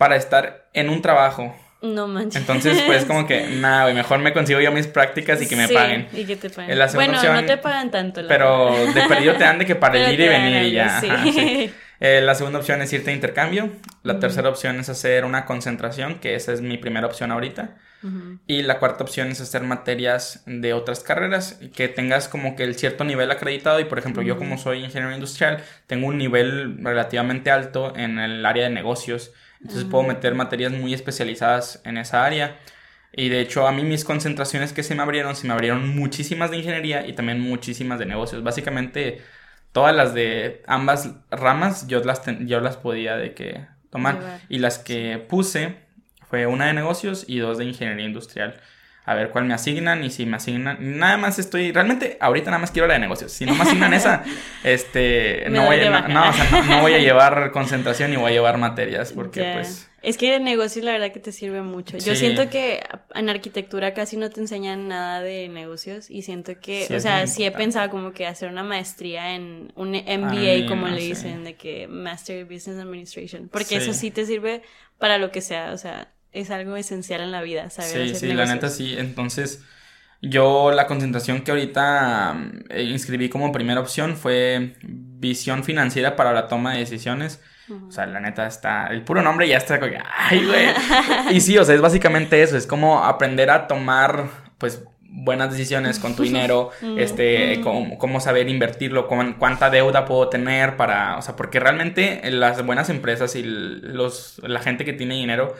[0.00, 1.54] para estar en un trabajo.
[1.82, 2.40] No manches.
[2.40, 5.66] Entonces, pues como que, nada, güey, mejor me consigo yo mis prácticas y que me
[5.68, 6.08] Sí, paguen.
[6.14, 6.78] Y que te paguen.
[6.78, 8.22] La bueno, no te pagan tanto.
[8.22, 8.94] la Pero verdad.
[8.94, 10.86] de perdido te dan de que para el ir y venir y ya.
[10.98, 11.70] ajá, sí.
[12.02, 13.68] Eh, la segunda opción es irte a intercambio.
[14.02, 17.76] La tercera opción es hacer una concentración, que esa es mi primera opción ahorita.
[18.46, 22.74] Y la cuarta opción es hacer materias de otras carreras, que tengas como que el
[22.74, 23.78] cierto nivel acreditado.
[23.80, 28.46] Y por ejemplo, yo como soy ingeniero industrial, tengo un nivel relativamente alto en el
[28.46, 29.32] área de negocios.
[29.60, 32.58] Entonces puedo meter materias muy especializadas en esa área.
[33.12, 36.50] Y de hecho, a mí mis concentraciones que se me abrieron, se me abrieron muchísimas
[36.50, 38.42] de ingeniería y también muchísimas de negocios.
[38.42, 39.20] Básicamente,
[39.72, 44.20] todas las de ambas ramas yo las, ten- yo las podía de que tomar.
[44.48, 45.76] Y las que puse
[46.28, 48.60] fue una de negocios y dos de ingeniería industrial.
[49.06, 50.76] A ver cuál me asignan y si me asignan.
[50.98, 51.72] Nada más estoy.
[51.72, 53.32] Realmente, ahorita nada más quiero la de negocios.
[53.32, 54.22] Si no me asignan esa,
[54.64, 55.44] este.
[55.46, 58.16] Me No voy, a, no, no, o sea, no, no voy a llevar concentración ni
[58.16, 59.90] voy a llevar materias porque, pues.
[60.02, 61.98] Es que el negocio la verdad que te sirve mucho.
[61.98, 62.82] Yo siento que
[63.14, 67.26] en arquitectura casi no te enseñan nada de negocios y siento que, Sí, o sea,
[67.26, 71.02] sí he pensado como que hacer una maestría en un MBA, Ah, como no le
[71.02, 74.62] dicen, de que Master of Business Administration, porque eso sí te sirve
[74.98, 78.30] para lo que sea, o sea, es algo esencial en la vida, saber Sí, hacer
[78.30, 78.94] sí, la neta sí.
[78.96, 79.62] Entonces,
[80.22, 86.32] yo la concentración que ahorita mm, eh, inscribí como primera opción fue visión financiera para
[86.32, 87.40] la toma de decisiones.
[87.86, 88.88] O sea, la neta está.
[88.88, 91.36] El puro nombre ya está como ¡Ay, güey!
[91.36, 92.56] Y sí, o sea, es básicamente eso.
[92.56, 96.70] Es como aprender a tomar, pues, buenas decisiones con tu dinero.
[96.98, 101.16] este, cómo, cómo saber invertirlo, con cuánta deuda puedo tener para.
[101.16, 105.54] O sea, porque realmente las buenas empresas y los, la gente que tiene dinero.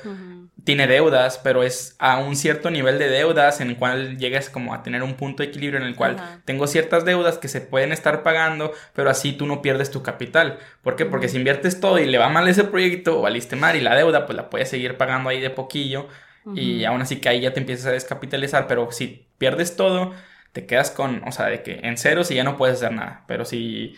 [0.64, 4.74] Tiene deudas, pero es a un cierto nivel de deudas en el cual llegas como
[4.74, 6.40] a tener un punto de equilibrio en el cual Ajá.
[6.44, 10.58] tengo ciertas deudas que se pueden estar pagando, pero así tú no pierdes tu capital.
[10.82, 11.06] ¿Por qué?
[11.06, 14.26] Porque si inviertes todo y le va mal ese proyecto, valiste mal y la deuda
[14.26, 16.08] pues la puedes seguir pagando ahí de poquillo
[16.54, 20.14] y aún así que ahí ya te empiezas a descapitalizar, pero si pierdes todo,
[20.52, 23.24] te quedas con, o sea, de que en ceros y ya no puedes hacer nada,
[23.26, 23.96] pero si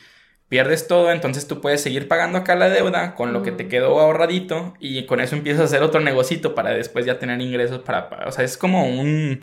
[0.53, 3.99] pierdes todo, entonces tú puedes seguir pagando acá la deuda con lo que te quedó
[3.99, 8.11] ahorradito y con eso empiezas a hacer otro negocito para después ya tener ingresos para,
[8.11, 9.41] para- o sea, es como un,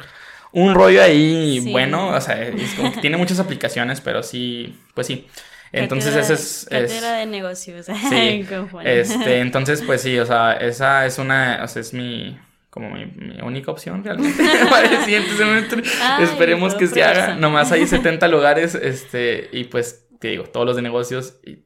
[0.52, 1.72] un rollo ahí Sí.
[1.72, 5.26] bueno, o sea, es como que tiene muchas aplicaciones, pero sí, pues sí.
[5.72, 6.68] Entonces ese es...
[6.70, 7.88] es- de negocios.
[8.10, 8.46] Sí,
[8.86, 12.38] este, entonces, pues sí, o sea, esa es una, o sea, es mi,
[12.70, 15.82] como mi, mi única opción realmente para el siguiente semestre.
[16.04, 17.34] Ay, Esperemos que se haga.
[17.34, 21.64] Nomás hay 70 lugares, este, y pues, te digo, todos los de negocios y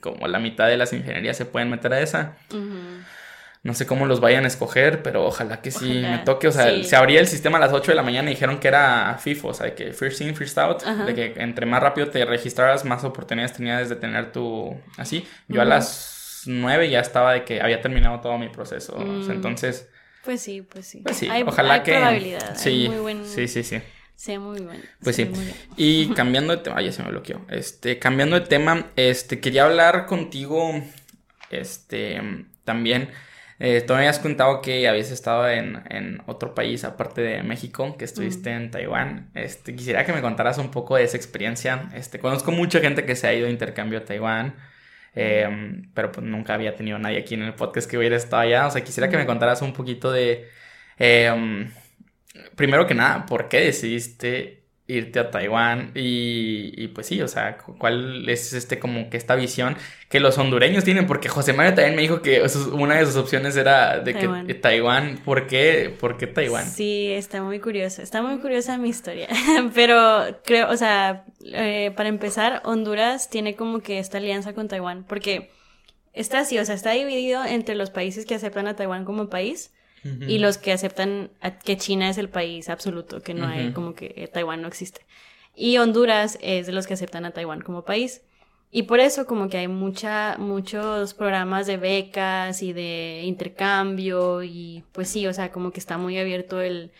[0.00, 2.36] como la mitad de las ingenierías se pueden meter a esa.
[2.50, 2.68] Ujú.
[3.62, 6.48] No sé cómo los vayan a escoger, pero ojalá que sí Ojalá, me toque.
[6.48, 6.84] O sea, sí.
[6.84, 9.48] se abría el sistema a las 8 de la mañana y dijeron que era FIFO,
[9.48, 10.82] o sea, de que first in, first out.
[10.82, 11.04] Ajá.
[11.04, 14.74] De que entre más rápido te registraras, más oportunidades tenías de tener tu.
[14.96, 15.26] Así.
[15.48, 18.94] Yo a las 9 ya estaba de que había terminado todo mi proceso.
[18.94, 19.36] o sea, Mm.
[19.36, 19.90] entonces,
[20.24, 21.00] Pues sí, pues sí.
[21.02, 21.92] pues sí, Hay- ojalá hay que.
[21.92, 23.80] probabilidad, Sí, muy buen- sí, sí, sí.
[24.20, 24.84] Sea muy bueno.
[25.02, 25.30] Pues sí.
[25.76, 27.40] Y cambiando de tema, ay, ya se me bloqueó.
[27.48, 30.72] Este, cambiando de tema, este, quería hablar contigo,
[31.48, 32.20] este,
[32.64, 33.08] también.
[33.58, 37.96] Eh, tú me habías contado que habías estado en, en otro país aparte de México,
[37.96, 39.30] que estuviste en Taiwán.
[39.34, 41.88] Este, quisiera que me contaras un poco de esa experiencia.
[41.94, 44.56] Este, conozco mucha gente que se ha ido de intercambio a Taiwán.
[45.14, 45.48] eh,
[45.94, 48.66] pero pues nunca había tenido nadie aquí en el podcast que hubiera estado allá.
[48.66, 50.48] O sea, quisiera que me contaras un poquito de.
[50.98, 51.70] eh,
[52.56, 55.92] primero que nada, ¿por qué decidiste irte a Taiwán?
[55.94, 59.76] Y, y, pues sí, o sea, cu- ¿cuál es este como que esta visión
[60.08, 61.06] que los hondureños tienen?
[61.06, 64.46] Porque José Mario también me dijo que una de sus opciones era de Taiwán.
[64.46, 65.94] que Taiwán, ¿por qué?
[65.98, 66.66] ¿Por qué Taiwán?
[66.66, 68.02] Sí, está muy curiosa.
[68.02, 69.28] Está muy curiosa mi historia.
[69.74, 75.04] Pero creo, o sea, eh, para empezar, Honduras tiene como que esta alianza con Taiwán.
[75.04, 75.50] Porque
[76.12, 79.72] está así, o sea, está dividido entre los países que aceptan a Taiwán como país
[80.02, 81.30] y los que aceptan
[81.64, 85.02] que China es el país absoluto, que no hay como que eh, Taiwán no existe.
[85.54, 88.22] Y Honduras es de los que aceptan a Taiwán como país.
[88.72, 94.84] Y por eso como que hay mucha, muchos programas de becas y de intercambio y
[94.92, 96.92] pues sí, o sea, como que está muy abierto el,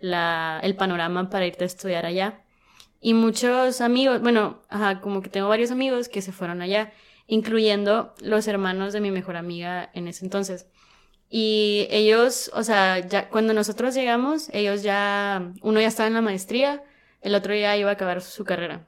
[0.00, 2.42] la, el panorama para irte a estudiar allá.
[3.00, 6.92] Y muchos amigos, bueno, ajá, como que tengo varios amigos que se fueron allá,
[7.26, 10.66] incluyendo los hermanos de mi mejor amiga en ese entonces.
[11.30, 16.22] Y ellos, o sea, ya cuando nosotros llegamos, ellos ya, uno ya estaba en la
[16.22, 16.82] maestría,
[17.20, 18.86] el otro ya iba a acabar su carrera.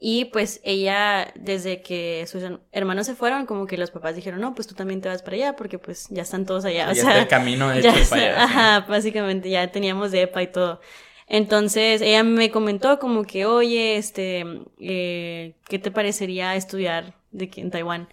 [0.00, 4.54] Y pues ella, desde que sus hermanos se fueron, como que los papás dijeron, no,
[4.54, 6.88] pues tú también te vas para allá, porque pues ya están todos allá.
[6.88, 8.34] O ya sea, está el camino hecho ya para allá.
[8.34, 8.40] sí.
[8.40, 10.80] Ajá, básicamente ya teníamos DEPA y todo.
[11.26, 14.44] Entonces ella me comentó como que, oye, este,
[14.80, 18.08] eh, ¿qué te parecería estudiar de en Taiwán?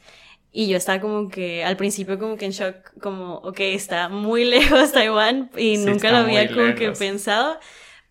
[0.58, 4.46] Y yo estaba como que, al principio como que en shock, como, ok, está muy
[4.56, 7.60] lejos Taiwán y nunca lo había como que pensado.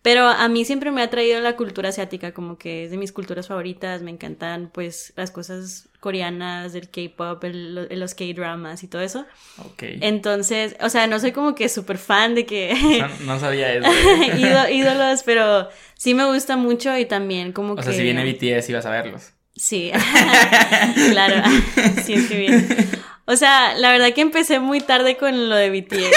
[0.03, 3.11] Pero a mí siempre me ha traído la cultura asiática, como que es de mis
[3.11, 9.25] culturas favoritas, me encantan pues las cosas coreanas, del K-pop, los K-dramas y todo eso.
[9.57, 9.81] Ok.
[10.01, 12.75] Entonces, o sea, no soy como que súper fan de que...
[13.25, 13.89] no, sabía eso.
[14.71, 17.81] ídolos, pero sí me gusta mucho y también como que...
[17.81, 19.31] O sea, si viene BTS ibas a verlos.
[19.55, 19.91] Sí,
[21.11, 21.49] claro,
[22.05, 22.67] sí es que viene.
[23.25, 26.11] O sea, la verdad que empecé muy tarde con lo de BTS.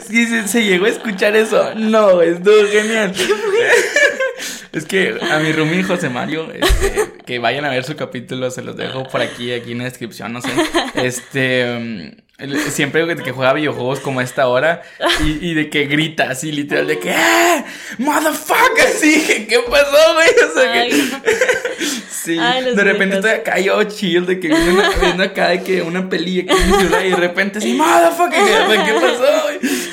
[0.08, 1.74] sí, se, llegó a escuchar eso.
[1.74, 3.12] No, estuvo genial.
[4.72, 8.62] Es que a mi Rumi José Mario, este, que vayan a ver su capítulo, se
[8.62, 10.50] los dejo por aquí, aquí en la descripción, no sé.
[10.94, 12.16] Este,
[12.70, 14.82] siempre que, que juega videojuegos como a esta hora
[15.20, 17.64] y, de que grita así, literal, de que ¡Eh!
[17.98, 18.88] ¡Motherfucker!
[19.00, 20.28] Sí, ¿qué pasó, güey?
[20.48, 20.92] O sea, que...
[22.10, 26.40] sí, de repente estoy acá yo chill, de que viendo, acá de que una peli
[26.40, 28.84] aquí en mi ciudad y de repente así ¡Motherfucker!
[28.84, 29.85] ¿Qué pasó, güey?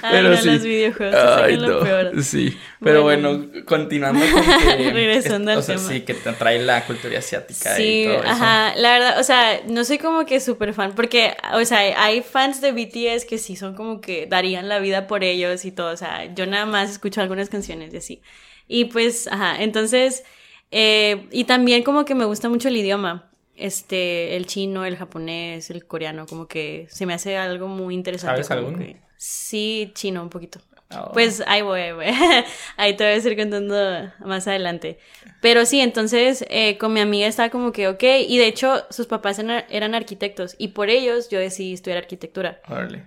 [0.00, 0.46] Pero sí.
[0.46, 1.80] los videojuegos, Ay, no.
[1.80, 2.22] peor.
[2.22, 4.90] Sí, pero bueno, continuando con que...
[4.92, 8.28] Regresando al o sea, sí, que te atrae la cultura asiática sí, y todo eso.
[8.28, 12.22] ajá, la verdad, o sea, no soy como que súper fan, porque, o sea, hay
[12.22, 15.92] fans de BTS que sí son como que darían la vida por ellos y todo.
[15.92, 18.22] O sea, yo nada más escucho algunas canciones de así.
[18.66, 20.24] Y pues, ajá, entonces,
[20.70, 23.30] eh, y también como que me gusta mucho el idioma.
[23.56, 28.44] Este, el chino, el japonés, el coreano, como que se me hace algo muy interesante.
[28.44, 28.78] ¿Sabes alguno?
[29.18, 30.60] Sí, chino, un poquito.
[30.96, 31.10] Oh.
[31.12, 32.06] Pues ahí voy, ahí voy.
[32.78, 34.98] ahí te voy a ir contando más adelante.
[35.40, 39.06] Pero sí, entonces eh, con mi amiga estaba como que, ok, y de hecho sus
[39.06, 42.60] papás eran, arquitectos y por ellos yo decidí estudiar arquitectura.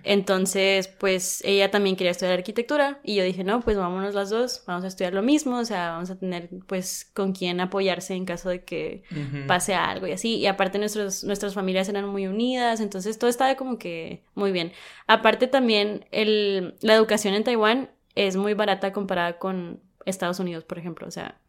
[0.04, 4.62] Entonces, pues ella también quería estudiar arquitectura y yo dije, no, pues vámonos las dos,
[4.66, 8.24] vamos a estudiar lo mismo, o sea, vamos a tener pues con quién apoyarse en
[8.24, 9.02] caso de que
[9.46, 10.36] pase algo y así.
[10.36, 14.72] Y aparte nuestros, nuestras familias eran muy unidas, entonces todo estaba como que muy bien.
[15.12, 20.78] Aparte también el, la educación en Taiwán es muy barata comparada con Estados Unidos, por
[20.78, 21.42] ejemplo, o sea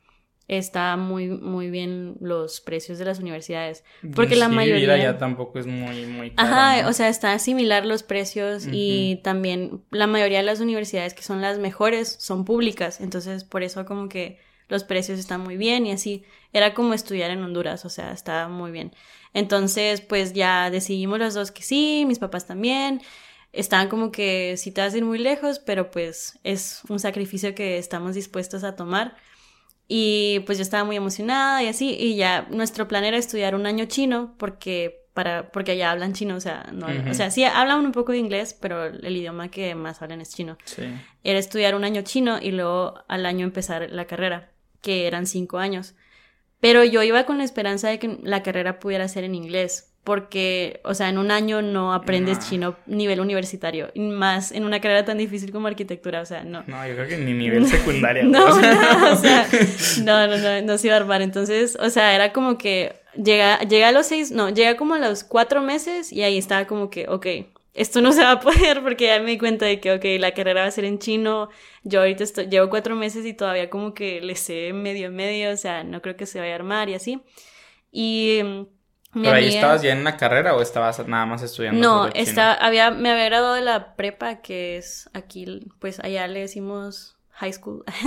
[0.48, 5.66] está muy muy bien los precios de las universidades porque la mayoría ya tampoco es
[5.66, 10.60] muy muy ajá o sea está similar los precios y también la mayoría de las
[10.60, 13.00] universidades que son las mejores son públicas.
[13.00, 16.24] Entonces por eso como que los precios están muy bien y así.
[16.52, 18.92] Era como estudiar en Honduras o sea estaba muy bien.
[19.34, 23.02] Entonces pues ya decidimos los dos que sí mis papás también
[23.54, 27.56] estaban como que si te vas a ir muy lejos pero pues es un sacrificio
[27.56, 29.16] que estamos dispuestos a tomar
[29.88, 33.66] y pues yo estaba muy emocionada y así, y ya nuestro plan era estudiar un
[33.66, 37.86] año chino porque para porque allá hablan chino, o sea, no, o sea, sí hablan
[37.86, 40.58] un poco de inglés, pero el idioma que más hablan es chino.
[40.66, 40.84] Sí.
[41.24, 45.60] Era estudiar un año chino y luego al año empezar la carrera, que eran cinco
[45.60, 45.94] años.
[46.60, 50.82] Pero yo iba con la esperanza de que la carrera pudiera ser en inglés, porque,
[50.84, 55.18] o sea, en un año no aprendes chino nivel universitario, más en una carrera tan
[55.18, 56.64] difícil como arquitectura, o sea, no.
[56.68, 58.26] No, yo creo que ni nivel secundario.
[58.26, 59.48] no, no, o sea,
[60.04, 61.22] no, no, no, no se iba a armar.
[61.22, 65.00] Entonces, o sea, era como que llega, llega a los seis, no, llega como a
[65.00, 67.28] los cuatro meses y ahí estaba como que, ok,
[67.74, 70.34] esto no se va a poder porque ya me di cuenta de que, ok, la
[70.34, 71.48] carrera va a ser en chino,
[71.84, 75.58] yo ahorita estoy, llevo cuatro meses y todavía como que le sé medio medio, o
[75.58, 77.22] sea, no creo que se vaya a armar y así.
[77.92, 78.42] Y
[79.14, 81.80] ¿Pero ahí estabas ya en una carrera o estabas nada más estudiando?
[81.80, 86.42] No, estaba, había, me había graduado de la prepa, que es aquí, pues allá le
[86.42, 87.84] decimos high school.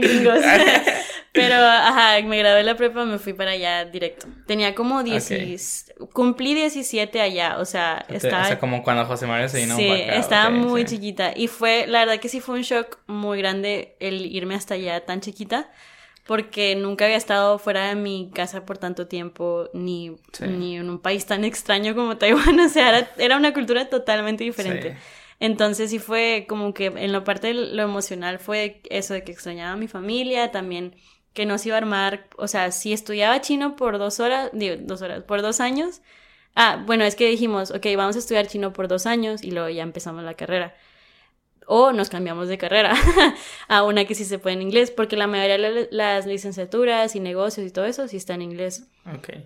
[0.00, 0.40] gringos.
[1.32, 4.26] Pero, ajá, me gradué de la prepa, me fui para allá directo.
[4.46, 8.42] Tenía como 10, cumplí 17 allá, o sea, estaba...
[8.42, 11.32] O sea, como cuando José Mario se vino Sí, estaba muy chiquita.
[11.34, 15.06] Y fue, la verdad que sí fue un shock muy grande el irme hasta allá
[15.06, 15.70] tan chiquita
[16.26, 20.98] porque nunca había estado fuera de mi casa por tanto tiempo, ni, ni en un
[21.00, 24.96] país tan extraño como Taiwán, o sea, era, una cultura totalmente diferente.
[25.40, 29.32] Entonces sí fue como que en la parte de lo emocional fue eso de que
[29.32, 30.94] extrañaba a mi familia, también
[31.32, 34.76] que no se iba a armar, o sea, si estudiaba chino por dos horas, digo,
[34.78, 36.02] dos horas, por dos años,
[36.54, 39.68] ah, bueno, es que dijimos, ok, vamos a estudiar chino por dos años y luego
[39.70, 40.76] ya empezamos la carrera
[41.74, 42.94] o nos cambiamos de carrera
[43.68, 47.20] a una que sí se puede en inglés, porque la mayoría de las licenciaturas y
[47.20, 48.88] negocios y todo eso sí está en inglés.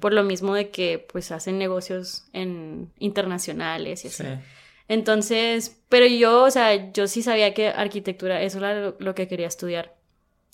[0.01, 4.25] Por lo mismo de que pues hacen negocios en internacionales y así.
[4.89, 9.47] Entonces, pero yo, o sea, yo sí sabía que arquitectura, eso era lo, que quería
[9.47, 9.95] estudiar.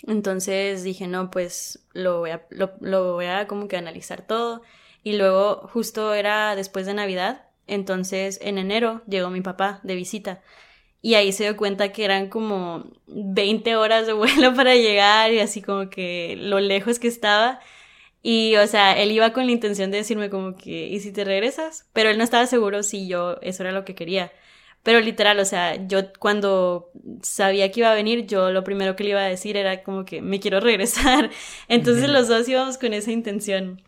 [0.07, 4.61] Entonces dije, no, pues lo voy a, lo, lo voy a como que analizar todo.
[5.03, 10.43] Y luego justo era después de Navidad, entonces en enero llegó mi papá de visita.
[11.03, 15.41] Y ahí se dio cuenta que eran como 20 horas de vuelo para llegar y
[15.41, 17.61] así como que lo lejos que estaba.
[18.23, 21.25] Y, o sea, él iba con la intención de decirme como que, ¿y si te
[21.25, 21.89] regresas?
[21.93, 24.33] Pero él no estaba seguro si yo, eso era lo que quería.
[24.83, 26.91] Pero literal, o sea, yo cuando
[27.23, 30.05] sabía que iba a venir, yo lo primero que le iba a decir era como
[30.05, 31.31] que me quiero regresar.
[31.69, 33.83] Entonces los dos íbamos con esa intención.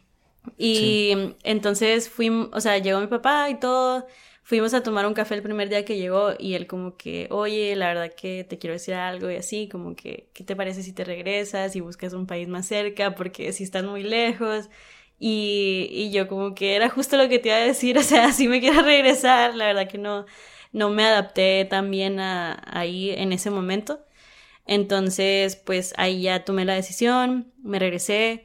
[0.59, 4.07] Y entonces fuimos, o sea, llegó mi papá y todo.
[4.47, 7.75] Fuimos a tomar un café el primer día que llegó y él como que, oye,
[7.77, 10.93] la verdad que te quiero decir algo y así, como que, ¿qué te parece si
[10.93, 13.15] te regresas y buscas un país más cerca?
[13.15, 14.69] Porque si estás muy lejos.
[15.19, 18.33] Y, y yo como que era justo lo que te iba a decir, o sea,
[18.33, 20.27] si me quiero regresar, la verdad que no,
[20.73, 24.05] no me adapté tan bien a, ahí en ese momento.
[24.67, 28.45] Entonces, pues ahí ya tomé la decisión, me regresé,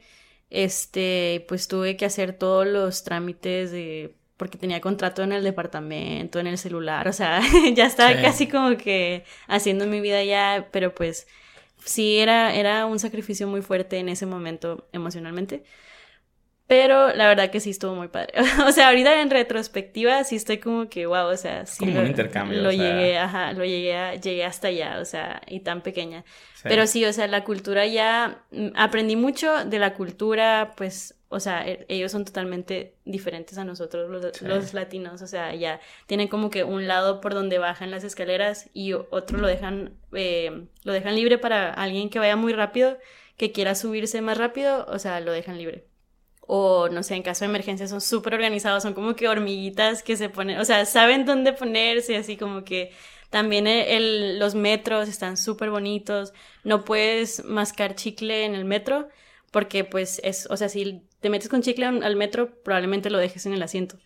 [0.50, 6.40] este, pues tuve que hacer todos los trámites de, porque tenía contrato en el departamento,
[6.40, 7.42] en el celular, o sea,
[7.74, 11.28] ya estaba casi como que haciendo mi vida ya, pero pues
[11.84, 15.62] sí era, era un sacrificio muy fuerte en ese momento emocionalmente.
[16.66, 18.32] Pero la verdad que sí estuvo muy padre.
[18.66, 21.80] o sea, ahorita en retrospectiva sí estoy como que, wow, o sea, sí.
[21.80, 22.62] Como un intercambio.
[22.62, 26.24] Lo llegué, ajá, lo llegué, a, llegué hasta allá, o sea, y tan pequeña.
[26.62, 31.38] Pero sí, o sea, la cultura ya, mm, aprendí mucho de la cultura, pues, o
[31.38, 36.28] sea, e, ellos son totalmente diferentes a nosotros, los, los, latinos, o sea, ya tienen
[36.28, 40.92] como que un lado por donde bajan las escaleras y otro lo dejan, eh, lo
[40.92, 42.98] dejan libre para alguien que vaya muy rápido,
[43.36, 45.86] que quiera subirse más rápido, o sea, lo dejan libre.
[46.40, 50.16] O no sé, en caso de emergencia son súper organizados, son como que hormiguitas que
[50.16, 52.92] se ponen, o sea, saben dónde ponerse, así como que
[53.30, 56.32] también el, los metros están súper bonitos,
[56.64, 59.08] no puedes mascar chicle en el metro
[59.50, 63.46] porque pues es, o sea, si te metes con chicle al metro, probablemente lo dejes
[63.46, 63.98] en el asiento.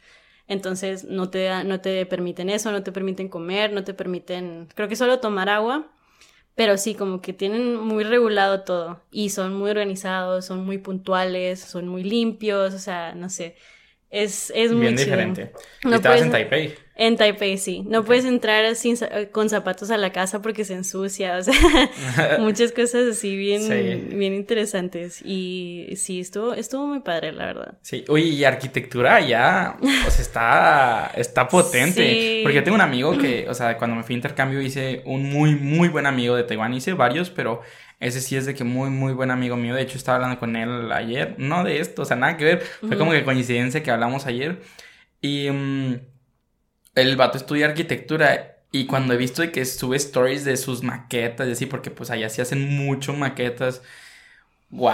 [0.48, 4.88] Entonces no te, no te permiten eso, no te permiten comer, no te permiten, creo
[4.88, 5.90] que solo tomar agua
[6.54, 11.60] pero sí, como que tienen muy regulado todo y son muy organizados, son muy puntuales,
[11.60, 13.56] son muy limpios, o sea, no sé.
[14.14, 15.50] Es, es muy Bien diferente.
[15.82, 16.72] No ¿Estabas en Taipei?
[16.94, 17.82] En Taipei, sí.
[17.84, 18.96] No puedes entrar sin,
[19.32, 21.52] con zapatos a la casa porque se ensucia, o sea,
[22.38, 25.20] muchas cosas así bien, bien interesantes.
[25.24, 27.74] Y sí, estuvo, estuvo muy padre, la verdad.
[27.82, 32.40] Sí, oye, y arquitectura ya, o sea, está, está potente.
[32.44, 35.28] Porque yo tengo un amigo que, o sea, cuando me fui a intercambio hice un
[35.28, 36.72] muy, muy buen amigo de Taiwán.
[36.72, 37.62] Hice varios, pero
[38.00, 39.74] ese sí es de que muy, muy buen amigo mío.
[39.74, 41.36] De hecho, estaba hablando con él ayer.
[41.38, 42.60] No de esto, o sea, nada que ver.
[42.60, 44.62] Fue como que coincidencia que hablamos ayer.
[45.20, 45.50] Y...
[45.50, 46.14] Mm,
[46.94, 51.48] el vato estudia arquitectura y cuando he visto de que sube stories de sus maquetas
[51.48, 53.82] y así, porque pues allá sí hacen mucho maquetas.
[54.70, 54.92] ¡Wow!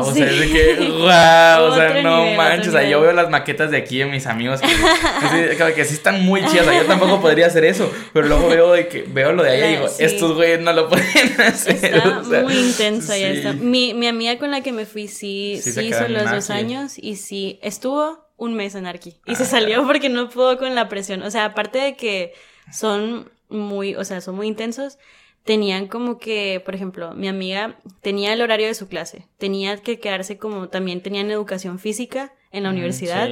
[0.00, 3.30] O sea, es de que, wow, o sea, no manches, o sea, yo veo las
[3.30, 6.86] maquetas de aquí de mis amigos que, que sí están muy chidas, o sea, yo
[6.86, 9.86] tampoco podría hacer eso, pero luego veo de que veo lo de allá y digo,
[9.98, 11.76] estos güeyes no lo pueden hacer.
[11.82, 13.52] Está muy intenso ya está.
[13.54, 17.16] Mi, mi amiga con la que me fui sí, sí, hizo los dos años y
[17.16, 19.16] sí, estuvo un mes en Arqui.
[19.26, 21.22] Y se salió porque no pudo con la presión.
[21.22, 22.34] O sea, aparte de que
[22.72, 24.98] son muy, o sea, son muy intensos,
[25.44, 29.98] tenían como que, por ejemplo, mi amiga tenía el horario de su clase, tenía que
[29.98, 33.30] quedarse como, también tenían educación física en la universidad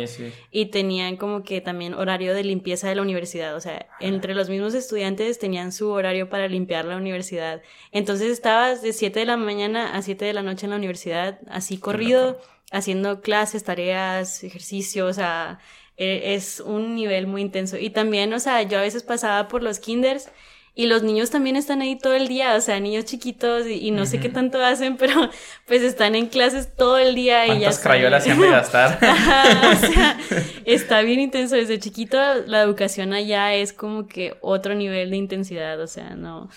[0.50, 4.48] y tenían como que también horario de limpieza de la universidad, o sea, entre los
[4.48, 7.60] mismos estudiantes tenían su horario para limpiar la universidad.
[7.92, 11.38] Entonces estabas de 7 de la mañana a 7 de la noche en la universidad,
[11.48, 12.40] así corrido
[12.72, 15.58] haciendo clases, tareas, ejercicios, o sea,
[15.96, 17.76] e, es un nivel muy intenso.
[17.76, 20.30] Y también, o sea, yo a veces pasaba por los kinders
[20.74, 24.06] y los niños también están ahí todo el día, o sea, niños chiquitos y, no
[24.06, 25.30] sé qué tanto hacen, pero
[25.66, 28.98] pues están en clases todo el día y ya crayolas se han de gastar?
[29.02, 30.18] o sea,
[30.64, 31.56] está bien intenso.
[31.56, 36.48] Desde chiquito la educación allá es como que otro nivel de intensidad, o sea, no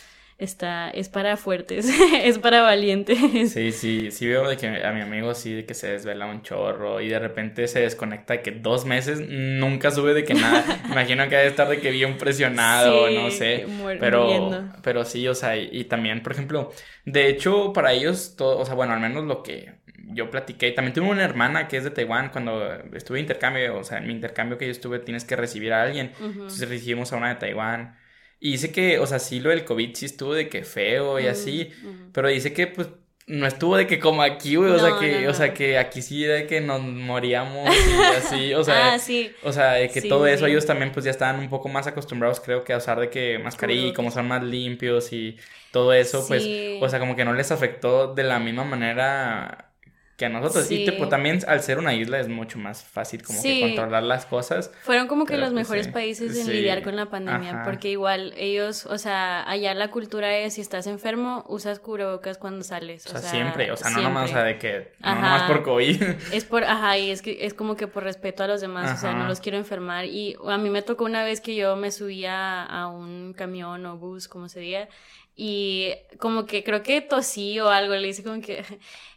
[0.44, 1.89] está, es para fuertes,
[2.24, 3.52] es para valientes.
[3.52, 6.41] Sí, sí, sí veo de que a mi amigo sí de que se desvela un
[6.41, 10.64] chorro y de repente se desconecta de que dos meses nunca sube de que nada.
[10.91, 13.66] Imagino que debe estar de que bien presionado, no sé.
[14.00, 14.52] Pero,
[14.84, 16.72] pero sí, o sea, y, también, por ejemplo,
[17.06, 19.74] de hecho, para ellos, todo, o sea, bueno, al menos lo que
[20.14, 23.98] yo platiqué, también tuve una hermana que es de Taiwán, cuando estuve intercambio, o sea,
[23.98, 27.30] en mi intercambio que yo estuve tienes que recibir a alguien, entonces recibimos a una
[27.30, 28.03] de Taiwán.
[28.46, 31.28] Y dice que, o sea, sí, lo del COVID sí estuvo de que feo y
[31.28, 31.72] así,
[32.12, 32.89] pero dice que, pues,
[33.26, 36.24] no estuvo de que como aquí, güey, o sea, que, o sea, que aquí sí
[36.24, 39.32] de que nos moríamos y así, o sea, ah, sí.
[39.44, 42.41] o sea, de que todo eso ellos también pues ya estaban un poco más acostumbrados,
[42.41, 45.38] creo que a usar de que mascarilla y como son más limpios y
[45.72, 46.44] todo eso, pues,
[46.82, 49.72] o sea, como que no les afectó de la misma manera
[50.18, 50.70] que a nosotros.
[50.70, 54.26] Y tipo, también al ser una isla es mucho más fácil como que controlar las
[54.26, 54.72] cosas.
[54.84, 58.86] Fueron como que los pues, mejores países en lidiar con la pandemia, porque igual ellos,
[58.86, 63.05] o sea, allá la cultura es si estás enfermo, usas cubrebocas cuando sales.
[63.07, 66.03] O, sea, siempre, o sea, no nomás o sea, de que no nomás por COVID.
[66.32, 69.01] Es por, ajá, y es que es como que por respeto a los demás, o
[69.01, 70.05] sea, no los quiero enfermar.
[70.05, 73.97] Y a mí me tocó una vez que yo me subía a un camión o
[73.97, 74.88] bus, como se diga,
[75.36, 78.64] y como que creo que tosí o algo, le hice como que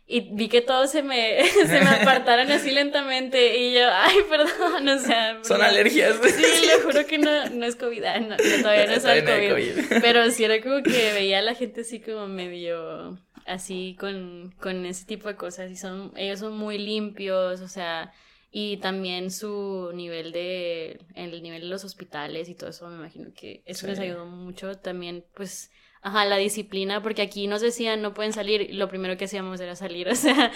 [0.08, 4.88] y vi que todos se me, se me apartaron así lentamente y yo, ay, perdón,
[4.88, 5.42] o sea.
[5.42, 6.16] Son alergias.
[6.22, 10.00] Sí, le juro que no, no es COVID, no, todavía no es el COVID.
[10.00, 14.84] Pero sí era como que veía a la gente así como medio así con, con
[14.86, 18.12] ese tipo de cosas y son, ellos son muy limpios, o sea,
[18.50, 23.30] y también su nivel de, el nivel de los hospitales y todo eso, me imagino
[23.34, 25.70] que eso les ayudó mucho también, pues
[26.06, 29.74] Ajá, la disciplina, porque aquí nos decían no pueden salir, lo primero que hacíamos era
[29.74, 30.52] salir, o sea,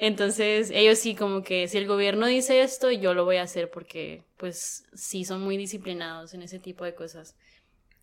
[0.00, 3.70] entonces ellos sí como que si el gobierno dice esto, yo lo voy a hacer
[3.70, 7.36] porque pues sí son muy disciplinados en ese tipo de cosas.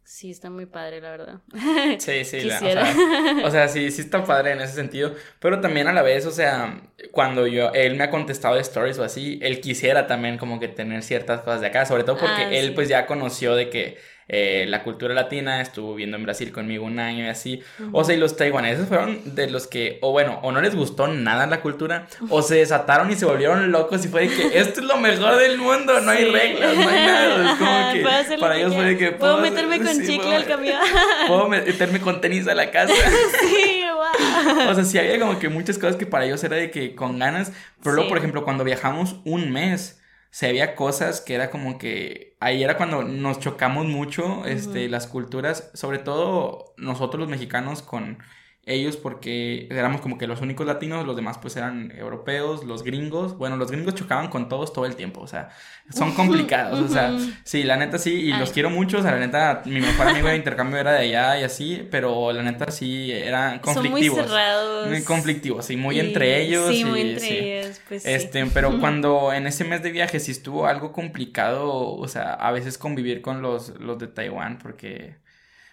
[0.06, 1.42] Sí, está muy padre, la verdad.
[2.00, 2.96] Sí, sí, o, sea,
[3.44, 6.32] o, sea, sí, sí está padre en ese sentido, pero también a la vez, o
[6.32, 6.82] sea,
[7.12, 10.70] cuando yo, él me ha contestado de stories o así, él quisiera también como que
[10.70, 13.98] tener ciertas cosas de acá, sobre todo porque ah, él pues ya conoció de que
[14.28, 17.62] eh, la cultura latina, estuvo viviendo en Brasil conmigo un año y así.
[17.92, 21.08] O sea, y los taiwaneses fueron de los que, o bueno, o no les gustó
[21.08, 24.80] nada la cultura, o se desataron y se volvieron locos y fue de que esto
[24.80, 27.52] es lo mejor del mundo, no hay reglas, no hay nada.
[27.52, 29.12] Es como que para ellos fue de que...
[29.12, 30.80] Puedo, meterme con chicle al camión.
[31.28, 32.94] Puedo meterme con tenis a la casa.
[33.42, 34.70] sí, wow.
[34.70, 37.20] O sea, sí había como que muchas cosas que para ellos era de que con
[37.20, 37.52] ganas,
[37.84, 40.02] pero luego, por ejemplo, cuando viajamos un mes,
[40.36, 45.08] se había cosas que era como que ahí era cuando nos chocamos mucho este las
[45.08, 48.20] culturas sobre todo nosotros los mexicanos con
[48.66, 53.38] ellos porque éramos como que los únicos latinos, los demás pues eran europeos, los gringos,
[53.38, 55.50] bueno, los gringos chocaban con todos todo el tiempo, o sea,
[55.92, 59.20] son complicados, o sea, sí, la neta sí, y los quiero mucho, o sea, la
[59.20, 63.12] neta, mi mejor amigo de intercambio era de allá y así, pero la neta sí,
[63.12, 64.18] eran conflictivos.
[64.18, 64.90] Son muy cerrados.
[64.90, 66.70] Muy conflictivos, sí, muy entre ellos.
[66.70, 68.10] Sí, muy entre ellos, pues sí.
[68.10, 72.52] Este, pero cuando en ese mes de viaje sí estuvo algo complicado, o sea, a
[72.52, 75.24] veces convivir con los, los de Taiwán, porque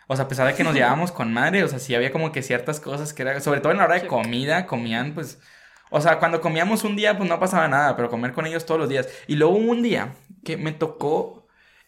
[0.06, 2.32] o sea, a pesar de que nos llevábamos con madre, o sea, sí había como
[2.32, 5.40] que ciertas cosas que era, sobre todo en la hora de comida, comían, pues,
[5.90, 8.80] o sea, cuando comíamos un día, pues no pasaba nada, pero comer con ellos todos
[8.80, 9.08] los días.
[9.26, 11.46] Y luego un día que me tocó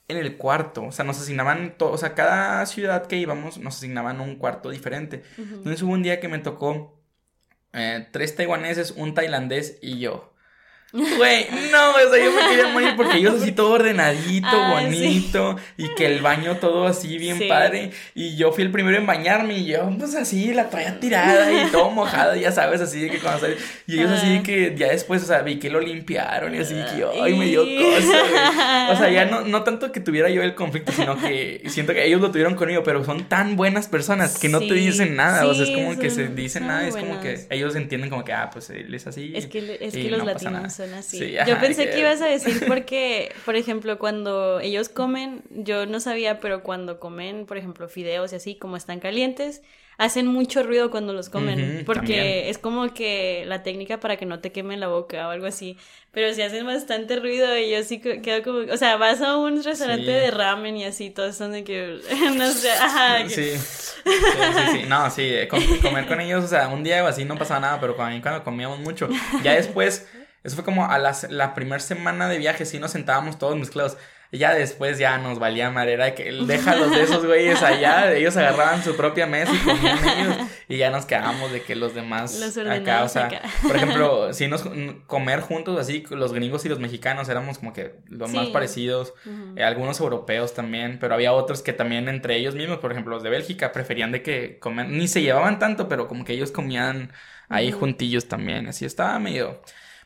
[0.09, 3.77] en el cuarto, o sea, nos asignaban, todo, o sea, cada ciudad que íbamos nos
[3.77, 5.23] asignaban un cuarto diferente.
[5.39, 7.03] Entonces hubo un día que me tocó
[7.73, 10.34] eh, tres taiwaneses, un tailandés y yo.
[10.95, 15.57] Güey, no, o sea, yo me quería morir porque ellos así todo ordenadito, ah, bonito,
[15.77, 17.91] y que el baño todo así bien padre.
[18.15, 21.69] Y yo fui el primero en bañarme y yo, pues así, la toalla tirada y
[21.73, 23.57] todo mojado, ya sabes, así de que cuando salí.
[23.89, 26.75] Y ellos así de que ya después, o sea, vi que lo limpiaron y así
[26.75, 30.55] que, ay, me dio cosa, O sea, ya no, no tanto que tuviera yo el
[30.55, 34.49] conflicto, sino que siento que ellos lo tuvieron conmigo, pero son tan buenas personas que
[34.49, 35.45] no te dicen nada.
[35.45, 38.33] o sea, es como que se dicen nada, es como que ellos entienden como que,
[38.33, 39.33] ah, pues él es así.
[39.35, 40.84] Es que, es que los latinos
[41.47, 42.01] yo pensé que...
[42.01, 47.47] ibas a decir porque, por ejemplo, cuando ellos comen, yo no sabía, pero cuando comen,
[47.47, 49.63] por ejemplo, fideos y así, como están calientes,
[49.99, 54.41] hacen mucho ruido cuando los comen, porque es como que la técnica para que no
[54.41, 55.79] te quemen la boca o algo así,
[56.11, 59.63] pero si hacen bastante ruido y yo sí quedo como, o sea, vas a un
[59.63, 62.01] restaurante de ramen y así, todos son de que,
[62.37, 63.29] no sé, ajá.
[63.35, 63.57] Sí.
[63.57, 65.33] sí, sí, no, sí,
[65.81, 68.45] comer con ellos, o sea, un día o así no pasaba nada, pero cuando, cuando
[68.45, 69.09] comíamos mucho,
[69.43, 70.07] ya después
[70.45, 73.97] eso fue como a las, la primera semana de viaje, sí nos sentábamos todos mezclados.
[74.31, 78.97] Ya después ya nos valía madera que déjalos de esos güeyes allá, ellos agarraban su
[78.97, 80.37] propia mesa y comían ellos.
[80.69, 83.31] Y ya nos quedábamos de que los demás acá, o sea,
[83.63, 84.65] por ejemplo, si nos
[85.07, 89.15] comer juntos así, los gringos y los mexicanos éramos como que los más parecidos,
[89.57, 93.23] eh, algunos europeos también, pero había otros que también entre ellos mismos, por ejemplo, los
[93.23, 97.13] de Bélgica preferían de que comen, ni se llevaban tanto, pero como que ellos comían
[97.49, 99.63] ahí juntillos también, así estaba medio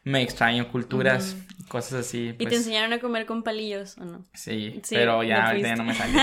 [0.09, 1.37] me extraño culturas,
[1.69, 2.29] cosas así.
[2.29, 2.57] ¿Y te pues.
[2.57, 4.25] enseñaron a comer con palillos o no?
[4.35, 6.21] Sí, pero ya ahorita ya no me salió.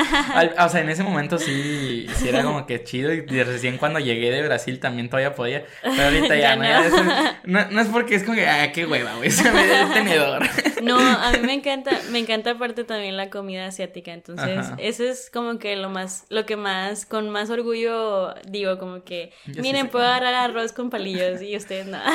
[0.60, 4.32] o sea, en ese momento sí, sí era como que chido y recién cuando llegué
[4.32, 7.70] de Brasil también todavía podía, pero ahorita ya, no.
[7.72, 7.82] no.
[7.82, 10.44] es porque es como que, ah, qué hueva, güey, se me da el tenedor.
[10.84, 15.30] no, a mí me encanta, me encanta aparte también la comida asiática, entonces eso es
[15.30, 20.06] como que lo más, lo que más, con más orgullo digo, como que, miren, puedo
[20.06, 22.00] agarrar arroz con palillos y ustedes no.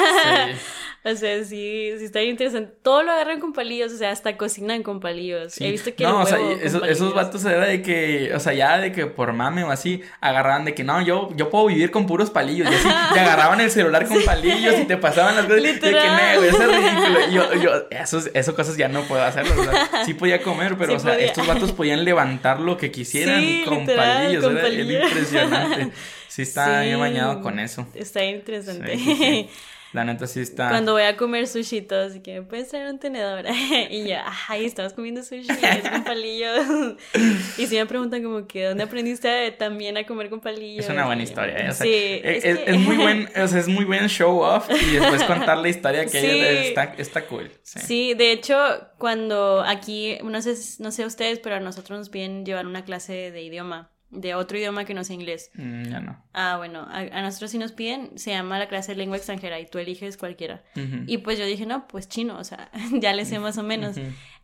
[1.03, 2.75] O sea, sí, sí está bien interesante.
[2.83, 5.61] Todo lo agarran con palillos, o sea, hasta cocinan con palillos.
[5.61, 8.93] He visto que No, o sea, esos, vatos era de que, o sea, ya de
[8.93, 12.31] que por mame o así, agarraban de que no, yo, yo puedo vivir con puros
[12.31, 12.71] palillos.
[12.71, 15.63] Y así, te agarraban el celular con palillos y te pasaban las cosas.
[15.63, 17.31] De que no, eso es ridículo.
[17.31, 19.61] Yo, yo, esos, esas cosas ya no puedo hacerlo.
[19.61, 23.65] O sea, sí podía comer, pero, o sea, estos vatos podían levantar lo que quisieran
[23.65, 24.45] con palillos.
[24.45, 25.11] Con palillos.
[25.11, 25.91] impresionante.
[26.29, 27.87] Sí, está bien bañado con eso.
[27.95, 29.49] Está interesante.
[29.93, 30.69] La neta sí está.
[30.69, 33.45] Cuando voy a comer sushi, todo así que puedes traer un tenedor.
[33.91, 36.67] y ya, ay, estamos comiendo sushi, es con palillos.
[37.59, 40.85] y si me preguntan como que dónde aprendiste también a comer con palillos.
[40.85, 41.73] Es una buena historia, ¿eh?
[41.73, 42.21] sí.
[42.23, 46.05] Es, muy buen, o sea, es muy buen show off y después contar la historia
[46.05, 46.69] que sí.
[46.69, 47.51] está, está cool.
[47.63, 47.81] Sí.
[47.81, 48.15] sí.
[48.15, 48.57] de hecho,
[48.99, 53.33] cuando aquí, no sé, no sé ustedes, pero a nosotros nos piden llevar una clase
[53.33, 55.51] de idioma de otro idioma que no sea inglés.
[55.55, 56.23] Mm, ya no.
[56.33, 59.67] Ah, bueno, a, nosotros sí nos piden, se llama la clase de lengua extranjera y
[59.67, 60.63] tú eliges cualquiera.
[61.07, 63.97] Y pues yo dije, no, pues chino, o sea, ya le sé más o menos.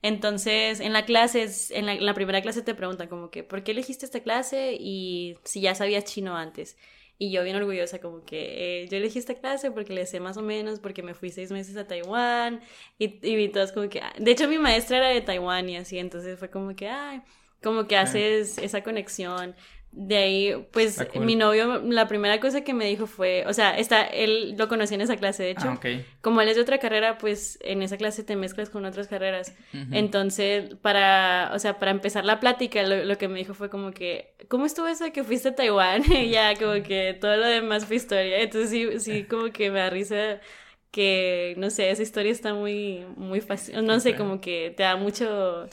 [0.03, 4.07] Entonces, en la clase, en la, primera clase te preguntan como que, ¿por qué elegiste
[4.07, 4.77] esta clase?
[4.79, 6.77] Y si ya sabías chino antes.
[7.19, 10.37] Y yo bien orgullosa, como que eh, yo elegí esta clase porque le sé más
[10.37, 12.61] o menos, porque me fui seis meses a Taiwán
[12.99, 14.01] y, y vi todas como que...
[14.01, 17.23] Ah, de hecho, mi maestra era de Taiwán y así, entonces fue como que, ay,
[17.67, 19.57] como que haces esa conexión.
[19.91, 24.05] De ahí, pues mi novio, la primera cosa que me dijo fue, o sea, está,
[24.05, 25.69] él lo conocí en esa clase, de hecho.
[25.69, 25.81] Ah,
[26.21, 29.53] como él es de otra carrera, pues en esa clase te mezclas con otras carreras.
[29.91, 34.37] Entonces, para, o sea, para empezar la plática, lo, que me dijo fue como que,
[34.47, 36.05] ¿cómo estuvo eso de que fuiste a Taiwán?
[36.13, 38.43] y ya, como que todo lo demás fue historia.
[38.43, 40.41] Entonces, sí, sí, como que me da risa
[40.97, 44.97] que no sé, esa historia está muy muy fácil, no sé, como que te da
[44.97, 45.69] mucho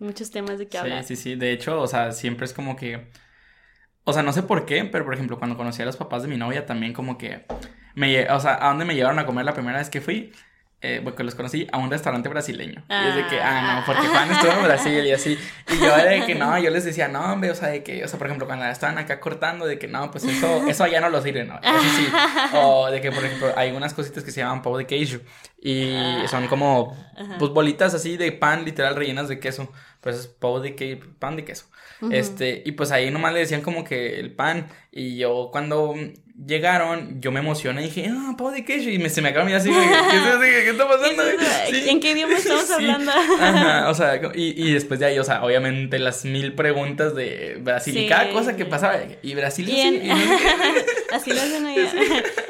[0.00, 1.04] muchos temas de que hablar.
[1.04, 3.06] Sí, sí, sí, de hecho, o sea, siempre es como que
[4.04, 6.28] o sea, no sé por qué, pero por ejemplo, cuando conocí a los papás de
[6.28, 7.44] mi novia también como que
[7.94, 10.32] me, o sea, a dónde me llevaron a comer la primera vez que fui,
[10.84, 12.82] eh, porque los conocí a un restaurante brasileño.
[12.88, 15.38] Y es de que, ah, no, porque Juan estuvo en Brasil y así.
[15.72, 18.04] Y yo era de que no, yo les decía, no, hombre, o sea, de que,
[18.04, 21.00] o sea, por ejemplo, cuando estaban acá cortando, de que no, pues eso, eso allá
[21.00, 21.54] no lo sirve, ¿no?
[21.62, 22.08] Eso sí.
[22.54, 25.20] O de que, por ejemplo, hay unas cositas que se llaman pavo de queijo
[25.60, 26.26] y ah.
[26.28, 26.96] son como,
[27.38, 29.70] pues bolitas así de pan, literal, rellenas de queso.
[30.00, 31.66] Pues es pavo de queijo, pan de queso.
[32.10, 34.66] Este, y pues ahí nomás le decían como que el pan.
[34.90, 35.94] Y yo cuando
[36.34, 38.88] llegaron, yo me emocioné y dije, ah, pavo de queso.
[38.88, 41.22] Y me, se me acabó así, ¿qué, ¿qué, ¿qué, está pasando?
[41.72, 43.10] ¿En qué idioma estamos hablando?
[43.10, 47.58] Ajá, o sea, y, y, después de ahí, o sea, obviamente las mil preguntas de
[47.60, 48.98] Brasil y cada cosa que pasaba.
[49.22, 50.10] Y Brasil y así,
[51.12, 51.92] así lo hacen allá.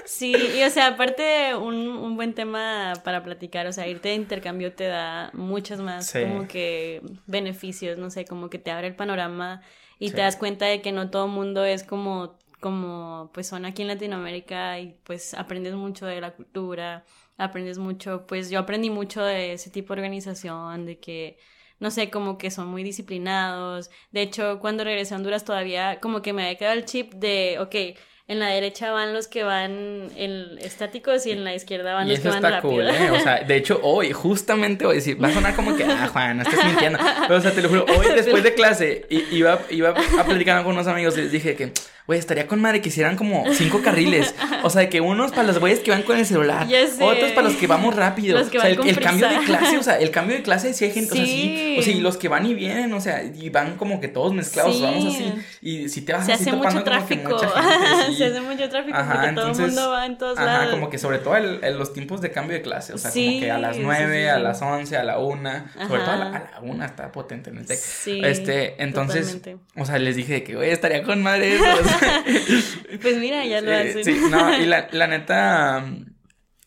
[0.05, 4.15] Sí, y o sea, aparte un, un buen tema para platicar, o sea, irte de
[4.15, 8.95] intercambio te da muchos más como que beneficios, no sé, como que te abre el
[8.95, 9.63] panorama
[9.99, 13.83] y te das cuenta de que no todo mundo es como como pues son aquí
[13.83, 17.05] en Latinoamérica y pues aprendes mucho de la cultura,
[17.37, 21.39] aprendes mucho, pues yo aprendí mucho de ese tipo de organización, de que
[21.81, 23.91] no sé, como que son muy disciplinados.
[24.13, 27.59] De hecho, cuando regresé a Honduras todavía como que me había quedado el chip de,
[27.61, 27.99] ok,
[28.33, 32.19] en la derecha van los que van en estáticos y en la izquierda van los
[32.19, 32.73] que van rápido.
[32.73, 33.11] Cool, ¿eh?
[33.11, 36.43] O sea, de hecho, hoy, justamente hoy, va a sonar como que, ah, Juan, no
[36.43, 36.99] estás mintiendo.
[37.29, 40.75] Pero, o sea, te lo juro, hoy después de clase, iba, iba a platicar con
[40.75, 41.73] unos amigos y les dije que
[42.05, 44.35] Güey, estaría con madre que hicieran como cinco carriles.
[44.65, 46.67] O sea, que unos para los güeyes que van con el celular,
[47.01, 48.41] otros para los que vamos rápido.
[48.41, 51.13] o sea, el, cambio de clase, o sea, el cambio de clase sí hay gente,
[51.13, 53.77] o sea, sí, o sea, y los que van y vienen, o sea, y van
[53.77, 55.33] como que todos mezclados, vamos así.
[55.63, 57.37] Y si te vas Se así hace mucho tráfico.
[58.23, 61.19] Se hace mucho tráfico porque todo el mundo va en todos ajá, como que sobre
[61.19, 64.31] todo el, los tiempos de cambio de clase, o sea, como que a las nueve,
[64.31, 67.51] a las once, a la una, sobre todo a la, a la, una está potente
[67.51, 67.79] en el TEC.
[67.79, 69.41] Sí, este, entonces,
[69.77, 71.65] o sea, les dije que, güey, estaría con madre eso.
[73.03, 74.05] pues mira, ya lo hacen.
[74.05, 75.85] Sí, no, y la, la neta,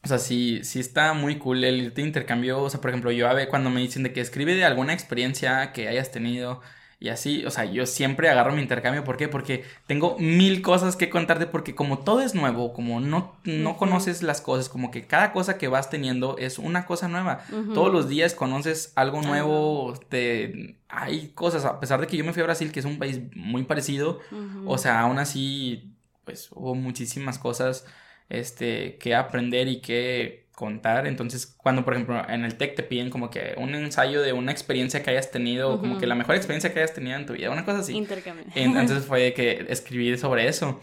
[0.03, 2.61] o sea, sí, sí está muy cool el irte intercambio.
[2.61, 4.93] O sea, por ejemplo, yo a ver cuando me dicen de que escribe de alguna
[4.93, 6.61] experiencia que hayas tenido
[7.05, 9.03] y así, o sea, yo siempre agarro mi intercambio.
[9.03, 9.27] ¿Por qué?
[9.27, 11.45] Porque tengo mil cosas que contarte.
[11.45, 15.59] Porque como todo es nuevo, como no, no conoces las cosas, como que cada cosa
[15.59, 17.43] que vas teniendo es una cosa nueva.
[17.75, 19.93] Todos los días conoces algo nuevo.
[20.09, 20.77] Te...
[20.89, 23.21] Hay cosas, a pesar de que yo me fui a Brasil, que es un país
[23.35, 24.19] muy parecido,
[24.65, 25.93] o sea, aún así,
[26.23, 27.85] pues hubo muchísimas cosas
[28.29, 31.05] este, que aprender y que contar.
[31.05, 34.51] Entonces, cuando, por ejemplo, en el TEC te piden como que un ensayo de una
[34.51, 37.51] experiencia que hayas tenido, como que la mejor experiencia que hayas tenido en tu vida,
[37.51, 37.93] una cosa así.
[37.93, 38.45] Intercambio.
[38.55, 40.81] Entonces fue que escribir sobre eso.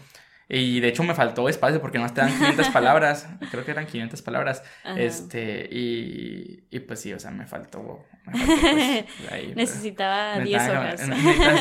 [0.49, 3.27] Y de hecho me faltó espacio porque no te dan 500 palabras.
[3.49, 4.63] Creo que eran 500 palabras.
[4.97, 8.05] Este, y, y pues sí, o sea, me faltó.
[8.25, 11.01] pues, Necesitaba 10 horas.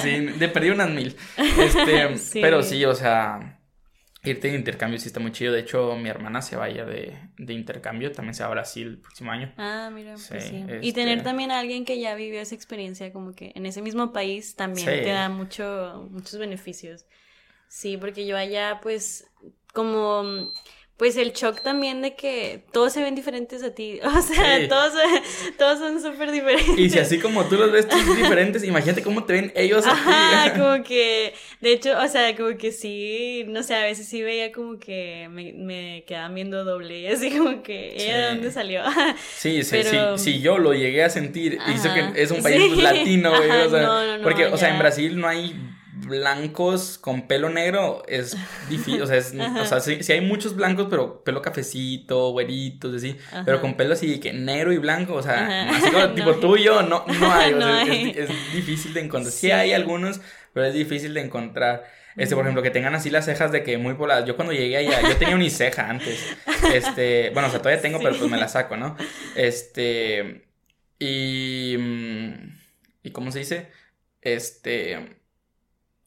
[0.03, 1.17] sí, de perdí unas mil.
[1.39, 3.62] Este, Pero sí, o sea
[4.25, 5.53] Irte de intercambio sí está muy chido.
[5.53, 8.13] De hecho, mi hermana se va a ir de, de intercambio.
[8.13, 9.53] También se va a Brasil el próximo año.
[9.57, 10.57] Ah, mira, pues Sí, sí.
[10.69, 13.83] este- Y tener también a alguien que ya vivió esa experiencia, como que en ese
[13.83, 14.95] mismo país, también Sí.
[15.03, 17.05] te da mucho, muchos beneficios.
[17.67, 19.27] Sí, porque yo allá, pues,
[19.73, 20.53] como,
[21.03, 23.99] pues el shock también de que todos se ven diferentes a ti.
[24.05, 24.69] O sea, Sí.
[24.69, 24.93] todos,
[25.59, 26.79] todos son súper diferentes.
[26.79, 29.95] Y si así como tú los ves tú diferentes, imagínate cómo te ven ellos a
[29.95, 30.51] ti.
[30.61, 34.53] como que, de hecho, o sea, como que sí, no sé, a veces sí veía
[34.53, 38.35] como que me, me quedaban viendo doble y así como que, ¿ella de Sí.
[38.37, 38.83] dónde salió?
[39.37, 41.59] Sí, sí, Pero- sí, sí, yo lo llegué a sentir.
[41.67, 42.81] Y eso que es un país sí.
[42.81, 43.51] latino, güey.
[43.51, 45.57] Ajá, o sea, no, no, no, porque, o sea, en Brasil no hay
[46.07, 48.03] blancos con pelo negro.
[48.09, 48.37] Es
[48.69, 52.95] difícil, o sea, es- o sea sí, sí hay muchos blancos, pero pelo cafecito, güeritos,
[52.95, 53.17] así.
[53.29, 53.43] Ajá.
[53.45, 55.77] Pero con pelo así que negro y blanco, o sea, Ajá.
[55.77, 57.53] así como No tipo tú y yo, no, no hay.
[57.55, 58.15] O No sea, es- hay.
[58.17, 59.33] Es, difícil de encontrar.
[59.33, 59.39] Sí.
[59.47, 59.51] Sí.
[59.51, 60.21] hay algunos,
[60.53, 61.85] pero es difícil de encontrar.
[62.15, 64.27] Este, por ejemplo, que tengan así las cejas de que muy pobladas.
[64.27, 66.23] Yo cuando llegué allá, yo tenía uniceja antes.
[66.75, 68.99] Este, bueno, o sea, todavía tengo, pero pues me la saco, ¿no?
[69.35, 70.45] Este,
[70.99, 72.33] y, mm,
[73.05, 73.69] ¿y cómo se dice?
[74.21, 75.22] Este,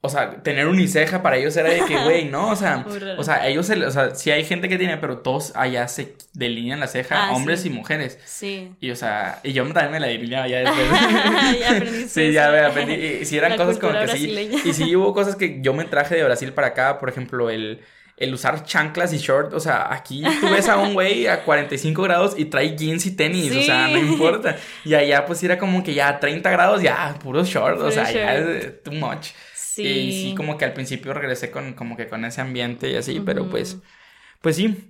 [0.06, 2.50] o sea, tener uniceja para ellos era de que, güey, ¿no?
[2.50, 2.86] O sea,
[3.18, 6.16] o sea, ellos, se, o sea, sí hay gente que tiene, pero todos allá se
[6.34, 7.68] delinean la ceja, Ah, hombres sí.
[7.68, 8.18] y mujeres.
[8.26, 8.72] Sí.
[8.80, 10.88] Y, o sea, y yo también me la delineaba ya después.
[11.60, 12.94] Ya aprendiste Sí, ya me aprendí.
[12.94, 14.50] Y si eran La cosas como que sí.
[14.66, 17.82] Y sí hubo cosas que yo me traje de Brasil para acá, por ejemplo, el,
[18.18, 19.54] el usar chanclas y short.
[19.54, 23.16] O sea, aquí tú ves a un güey a 45 grados y trae jeans y
[23.16, 23.56] tenis.
[23.56, 24.06] O sea, no Sí.
[24.06, 24.56] importa.
[24.86, 27.80] Y allá pues era como que ya a 30 grados, ya puro short.
[27.82, 29.28] o sea, ya es too much.
[29.76, 29.84] Sí.
[29.84, 33.20] Y sí, como que al principio regresé con, como que con ese ambiente y así,
[33.20, 33.78] pero pues,
[34.42, 34.90] pues sí.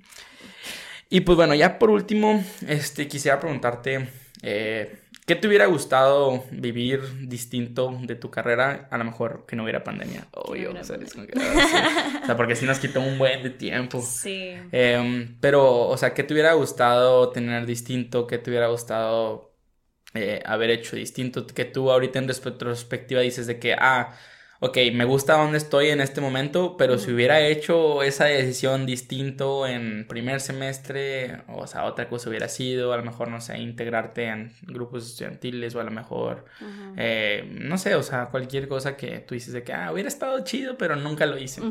[1.10, 4.10] Y pues bueno, ya por último, este, quisiera preguntarte,
[4.44, 8.88] eh, ¿qué te hubiera gustado vivir distinto de tu carrera?
[8.92, 10.28] A lo mejor que no hubiera pandemia.
[10.34, 11.06] Obvio, hubiera o sea, que,
[11.36, 11.68] ah,
[12.12, 12.20] sí.
[12.22, 14.00] O sea, porque sí nos quitó un buen de tiempo.
[14.04, 14.54] Sí.
[14.72, 18.28] Em, pero, o sea, ¿qué te hubiera gustado tener distinto?
[18.28, 19.56] ¿Qué te hubiera gustado
[20.14, 21.48] eh, haber hecho distinto?
[21.48, 24.16] Que tú ahorita en retrospectiva dices de que, ah,
[24.60, 29.68] ok, me gusta donde estoy en este momento, pero si hubiera hecho esa decisión distinto
[29.68, 34.26] en primer semestre, o sea, otra cosa hubiera sido, a lo mejor, no sé, integrarte
[34.26, 36.46] en grupos estudiantiles o a lo mejor,
[36.98, 40.44] eh, no sé, o sea, cualquier cosa que tú dices de que, ah, hubiera estado
[40.44, 41.62] chido, pero nunca lo hice.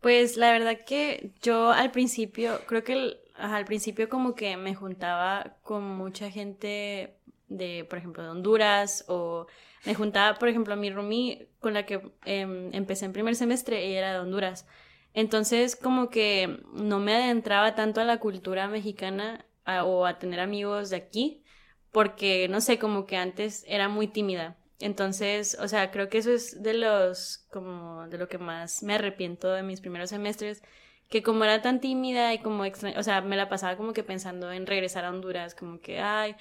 [0.00, 4.74] Pues la verdad que yo al principio, creo que el- al principio como que me
[4.74, 7.14] juntaba con mucha gente
[7.48, 9.46] de, por ejemplo, de Honduras o
[9.84, 13.86] me juntaba, por ejemplo, a mi roomie con la que em, empecé en primer semestre,
[13.86, 14.66] ella era de Honduras.
[15.14, 19.46] Entonces como que no me adentraba tanto a la cultura mexicana
[19.84, 21.44] o a tener amigos de aquí
[21.92, 24.56] porque, no sé, como que antes era muy tímida.
[24.78, 28.94] Entonces, o sea, creo que eso es de los, como, de lo que más me
[28.94, 30.62] arrepiento de mis primeros semestres,
[31.08, 34.04] que como era tan tímida y como extra, o sea, me la pasaba como que
[34.04, 36.36] pensando en regresar a Honduras, como que, ay,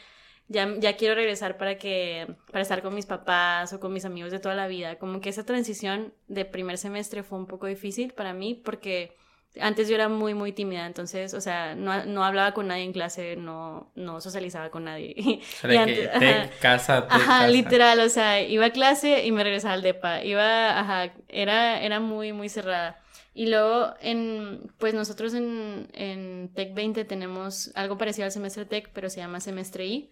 [0.49, 4.31] ya, ya quiero regresar para que, para estar con mis papás o con mis amigos
[4.31, 4.97] de toda la vida.
[4.97, 9.15] Como que esa transición de primer semestre fue un poco difícil para mí porque
[9.59, 12.93] antes yo era muy, muy tímida, entonces, o sea, no, no hablaba con nadie en
[12.93, 15.15] clase, no, no socializaba con nadie.
[15.61, 16.49] Que te ajá.
[16.59, 17.47] casa, te Ajá, casa.
[17.47, 21.99] literal, o sea, iba a clase y me regresaba al depa, iba, ajá, era, era
[21.99, 22.99] muy, muy cerrada.
[23.33, 28.89] Y luego, en, pues nosotros en, en Tech 20 tenemos algo parecido al semestre Tech,
[28.93, 30.11] pero se llama semestre I.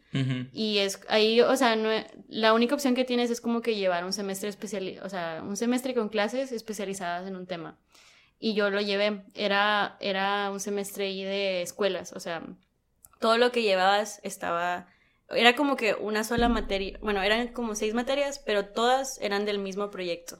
[0.53, 1.89] Y es ahí, o sea, no,
[2.29, 5.57] la única opción que tienes es como que llevar un semestre especial, o sea, un
[5.57, 7.77] semestre con clases especializadas en un tema.
[8.39, 12.43] Y yo lo llevé, era, era un semestre ahí de escuelas, o sea,
[13.19, 14.87] todo lo que llevabas estaba,
[15.29, 19.57] era como que una sola materia, bueno, eran como seis materias, pero todas eran del
[19.57, 20.39] mismo proyecto,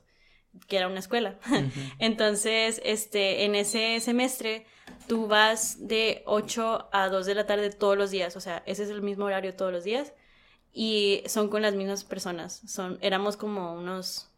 [0.68, 1.38] que era una escuela.
[2.00, 4.66] Entonces, este, en ese semestre,
[5.08, 8.84] tú vas de 8 a 2 de la tarde todos los días, o sea, ese
[8.84, 10.14] es el mismo horario todos los días,
[10.74, 14.30] y son con las mismas personas, son, éramos como unos,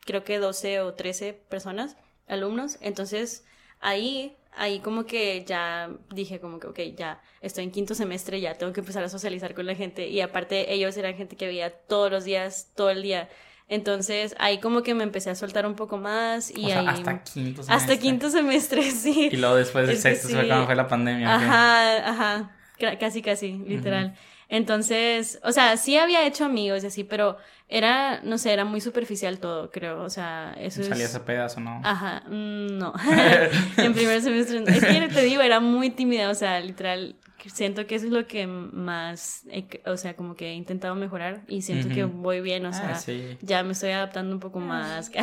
[0.00, 3.44] creo que 12 o 13 personas, alumnos, entonces
[3.80, 8.54] ahí, ahí como que ya dije como que, ok, ya estoy en quinto semestre, ya
[8.54, 11.70] tengo que empezar a socializar con la gente, y aparte ellos eran gente que veía
[11.70, 13.28] todos los días, todo el día,
[13.74, 16.86] entonces ahí como que me empecé a soltar un poco más y O sea, ahí...
[16.88, 17.98] hasta quinto Hasta semestre.
[17.98, 19.30] quinto semestre, sí.
[19.32, 20.34] Y luego después del sexto sí.
[20.34, 21.34] cuando fue la pandemia.
[21.34, 22.50] Ajá, ajá.
[22.98, 24.14] Casi, casi, literal.
[24.48, 28.82] Entonces, o sea, sí había hecho amigos y así, pero era, no sé, era muy
[28.82, 30.02] superficial todo, creo.
[30.02, 31.16] O sea, eso ¿Salías es.
[31.16, 31.80] a pedas o no?
[31.82, 32.92] Ajá, mm, no.
[33.78, 34.62] en primer semestre.
[34.66, 37.16] Es que te digo, era muy tímida, o sea, literal.
[37.50, 39.42] Siento que eso es lo que más,
[39.86, 42.94] o sea, como que he intentado mejorar y siento que voy bien, o Ah, sea,
[42.96, 43.36] sí.
[43.40, 45.10] ya me estoy adaptando un poco más.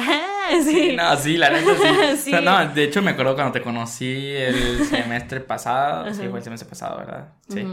[0.50, 0.96] Sí, sí.
[0.96, 2.18] no, sí, la neta sí.
[2.18, 2.34] Sí.
[2.34, 6.40] O sea, no, de hecho me acuerdo cuando te conocí el semestre pasado, sí, fue
[6.40, 7.30] el semestre pasado, ¿verdad?
[7.48, 7.66] Sí.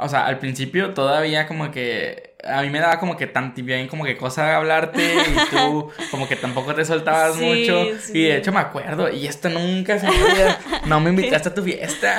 [0.00, 3.88] O sea, al principio todavía como que a mí me daba como que tan bien
[3.88, 8.12] como que cosa hablarte y tú como que tampoco te soltabas Sí, mucho sí.
[8.16, 11.54] y de hecho me acuerdo y esto nunca se me olvida, no me invitaste a
[11.54, 12.16] tu fiesta.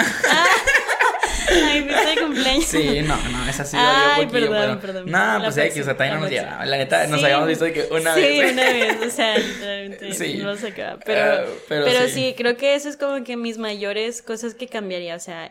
[1.66, 2.66] Ay, fiesta de cumpleaños.
[2.66, 5.12] Sí, no, no, esa sí Ay, valió poquillo, perdón, pero- perdón.
[5.12, 6.66] No, pues hay que, o sea, no la nos llevaba.
[6.66, 7.26] La neta, nos Sí.
[7.26, 8.52] habíamos visto de que una sí, vez.
[8.54, 10.38] una vez, o sea, literalmente Sí.
[10.38, 11.00] no se acaba.
[11.06, 12.12] Pero, Ah, pero pero, sí.
[12.12, 12.36] sí.
[12.38, 15.16] creo que eso es como que mis mayores cosas que cambiaría.
[15.16, 15.50] O sea,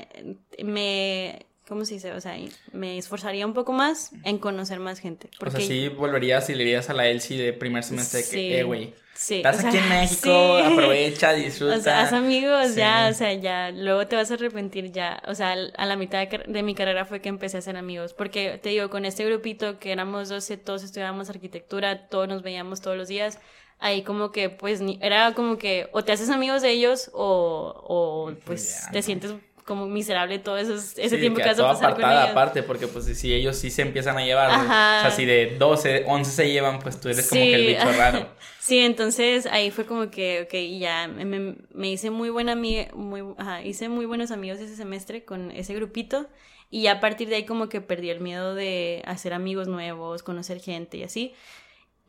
[0.62, 1.46] me.
[1.68, 2.12] ¿Cómo se dice?
[2.12, 2.34] O sea,
[2.72, 5.28] me esforzaría un poco más en conocer más gente.
[5.36, 8.24] O Porque sea, sí volverías y le dirías a la Elsie de primer semestre de
[8.24, 8.52] que, Sí.
[8.54, 10.72] eh, güey, Sí, estás o sea, aquí en México, sí.
[10.72, 11.74] aprovecha, disfruta.
[11.78, 12.76] O sea, haz amigos Sí.
[12.76, 15.20] ya, o sea, ya, luego te vas a arrepentir ya.
[15.26, 18.14] O sea, a la mitad de, mi carrera fue que empecé a hacer amigos.
[18.14, 22.80] Porque te digo, con este grupito que éramos 12, todos estudiábamos arquitectura, todos nos veíamos
[22.80, 23.40] todos los días.
[23.80, 28.32] Ahí como que, pues, era como que o te haces amigos de ellos o, o
[28.44, 29.34] pues, ya, te sientes
[29.68, 32.30] como miserable todo esos, ese Sí, tiempo que, vas a pasar con apartada ellos.
[32.32, 34.98] aparte, porque pues si ellos sí se empiezan a llevar, Ajá.
[34.98, 37.66] o sea, si de 12, 11 se llevan, pues tú eres como que el Sí,
[37.66, 38.28] bicho raro.
[38.58, 42.88] Sí, entonces ahí fue como que, ok, ya me, me- me hice muy buena amiga,
[42.94, 46.26] muy, ajá, hice muy buenos amigos ese semestre con ese grupito
[46.70, 50.22] y ya a partir de ahí como que perdí el miedo de hacer amigos nuevos,
[50.22, 51.34] conocer gente y así.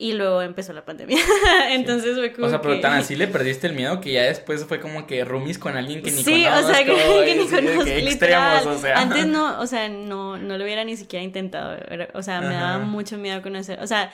[0.02, 1.18] Y luego empezó la pandemia.
[1.72, 2.80] Entonces fue como O sea, pero que...
[2.80, 6.02] tan así le perdiste el miedo que ya después fue como que roomies con alguien
[6.02, 6.68] que ni sí, conozco.
[6.68, 6.96] o sea, que,
[7.26, 8.98] que ni conozco, que extremos, o sea.
[8.98, 11.78] Antes no, o sea, no, no lo hubiera ni siquiera intentado.
[12.14, 13.78] o sea, me daba mucho miedo conocer.
[13.82, 14.14] O sea,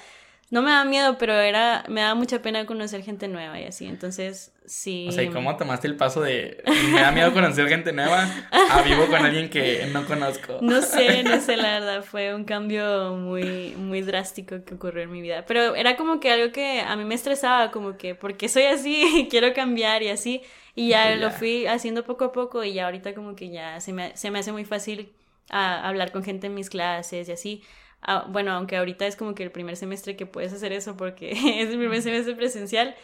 [0.51, 3.87] no me daba miedo, pero era, me daba mucha pena conocer gente nueva y así.
[3.87, 5.07] Entonces, sí.
[5.09, 8.81] O sea, ¿y cómo tomaste el paso de me da miedo conocer gente nueva a
[8.83, 10.59] vivo con alguien que no conozco?
[10.61, 15.11] No sé, no sé, la verdad, fue un cambio muy, muy drástico que ocurrió en
[15.11, 15.45] mi vida.
[15.47, 19.27] Pero era como que algo que a mí me estresaba, como que, porque soy así?
[19.31, 20.43] Quiero cambiar y así.
[20.75, 23.93] Y ya lo fui haciendo poco a poco y ya ahorita como que ya se
[23.93, 25.09] me, se me hace muy fácil
[25.49, 27.63] a, hablar con gente en mis clases y así.
[28.07, 31.31] Ah, bueno, aunque ahorita es como que el primer semestre que puedes hacer eso porque
[31.61, 32.95] es el primer semestre presencial.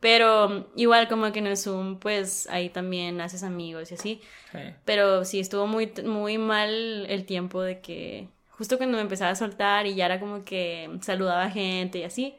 [0.00, 4.20] Pero mm, igual como que en el Zoom, pues ahí también haces amigos y así.
[4.52, 4.58] Sí.
[4.84, 9.34] Pero sí, estuvo muy, muy mal el tiempo de que justo cuando me empezaba a
[9.34, 12.36] soltar y ya era como que saludaba a gente y así,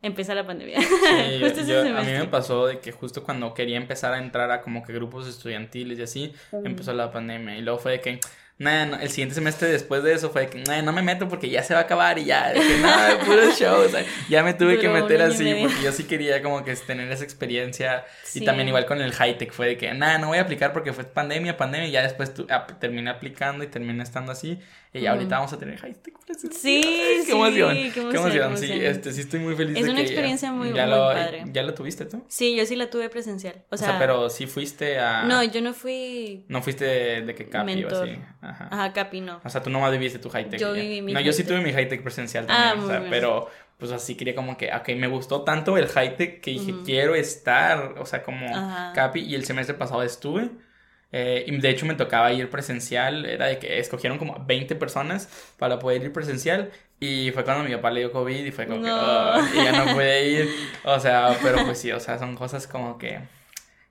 [0.00, 0.80] empieza la pandemia.
[0.80, 0.86] Sí,
[1.42, 4.62] justo yo- a mí me pasó de que justo cuando quería empezar a entrar a
[4.62, 6.32] como que grupos estudiantiles y así,
[6.64, 8.20] empezó la pandemia y luego fue de que,
[8.58, 11.28] nada, no, el siguiente semestre después de eso fue de que, "Nah, no me meto
[11.28, 14.04] porque ya se va a acabar y ya, de que nada, puro show, o sea,
[14.28, 16.74] ya me tuve que Duró un meter y así porque yo sí quería como que
[16.76, 18.04] tener esa experiencia
[18.34, 18.44] y Sí.
[18.44, 20.92] también igual con el high tech fue de que, nada, no voy a aplicar porque
[20.92, 22.46] fue pandemia, pandemia y ya después tu-
[22.80, 24.58] terminé aplicando y terminé estando así
[24.92, 26.60] y ya ahorita vamos a tener high tech presencial.
[26.60, 28.82] Sí, Ay, sí, qué emoción, qué emoción, qué sí, emoción.
[28.82, 31.08] este, sí estoy muy feliz Es de una que ya- experiencia muy- ya muy lo,
[31.12, 31.44] padre.
[31.52, 32.24] ¿Ya lo tuviste tú?
[32.28, 33.54] Sí, yo sí la tuve presencial.
[33.70, 35.22] O O sea, sea, pero sí fuiste a...
[35.24, 38.18] no, yo no fui No fuiste de, de que Capi o así.
[38.48, 38.68] Ajá.
[38.70, 39.40] Ajá, Capi, no.
[39.44, 40.58] O sea, tú nomás viviste tu high tech.
[40.60, 41.56] Yo viví mi No, yo sí high-tech.
[41.56, 42.72] tuve mi high tech presencial Ah, también.
[42.72, 43.10] o muy sea, bien.
[43.10, 46.72] pero pues así quería como que, ok, me gustó tanto el high tech que dije,
[46.72, 46.84] Ujú.
[46.84, 48.92] quiero estar, o sea, como Ajá.
[48.94, 49.20] Capi.
[49.20, 50.50] Y el semestre pasado estuve.
[51.10, 53.24] eh, y de hecho me tocaba ir presencial.
[53.24, 55.28] Era de que escogieron como 20 personas
[55.58, 56.70] para poder ir presencial.
[57.00, 58.96] Y fue cuando mi papá le dio COVID y fue como que, No.
[58.98, 60.50] "Ah", y ya no pude ir.
[60.84, 63.20] O sea, pero pues sí, o sea, son cosas como que...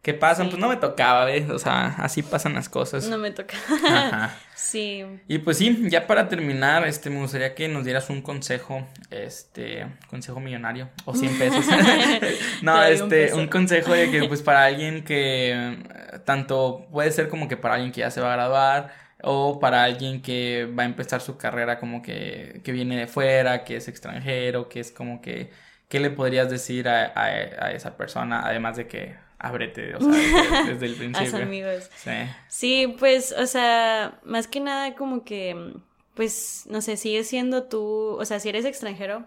[0.07, 0.45] que pasan?
[0.45, 0.51] Sí.
[0.51, 1.49] Pues no me tocaba, ¿ves?
[1.49, 3.09] O sea, así pasan las cosas.
[3.09, 3.57] No me toca.
[3.69, 4.37] Ajá.
[4.55, 5.03] sí.
[5.27, 9.85] Y pues sí, ya para terminar, este, me gustaría que nos dieras un consejo, este,
[10.09, 11.65] consejo millonario, o 100 pesos.
[12.61, 15.77] no, un este, un consejo de que, pues, para alguien que,
[16.23, 19.83] tanto puede ser como que para alguien que ya se va a graduar, o para
[19.83, 23.89] alguien que va a empezar su carrera como que, que viene de fuera, que es
[23.89, 25.51] extranjero, que es como que,
[25.89, 28.43] ¿qué le podrías decir a, a, a esa persona?
[28.45, 31.37] Además de que ábrete, o sea, desde, desde el Haz principio.
[31.43, 31.89] amigos.
[31.97, 32.11] Sí.
[32.47, 35.73] Sí, pues, o sea, más que nada como que,
[36.15, 39.25] pues, no sé, sigues siendo tú, o sea, si eres extranjero,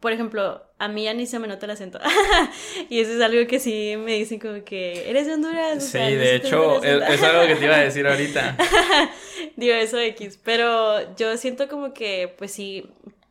[0.00, 1.98] por ejemplo, a mí ya ni se me nota el acento.
[2.90, 5.78] y eso es algo que sí me dicen como que, ¿eres de Honduras?
[5.78, 8.56] O Sí, sea, de hecho, es, es algo que te iba a decir ahorita.
[9.56, 12.86] Digo, eso X, pero yo siento como que, pues sí,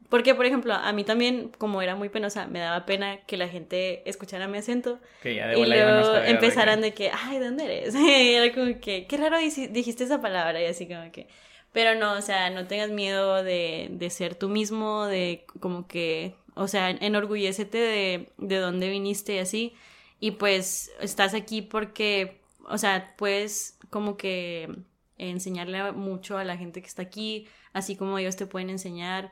[0.10, 3.48] porque, por ejemplo, a mí también, como era muy penosa, me daba pena que la
[3.48, 7.66] gente escuchara mi acento Que ya de y luego empezaran de que, ay, ¿de dónde
[7.66, 7.96] eres?
[7.96, 11.28] Era como que, qué raro dijiste esa palabra y así como que,
[11.72, 16.36] pero no, o sea, no tengas miedo de, de ser tú mismo, de como que,
[16.54, 19.74] o sea, enorgullécete de, de dónde viniste y así,
[20.20, 24.70] y pues estás aquí porque, o sea, puedes como que
[25.18, 29.32] enseñarle mucho a la gente que está aquí, así como ellos te pueden enseñar.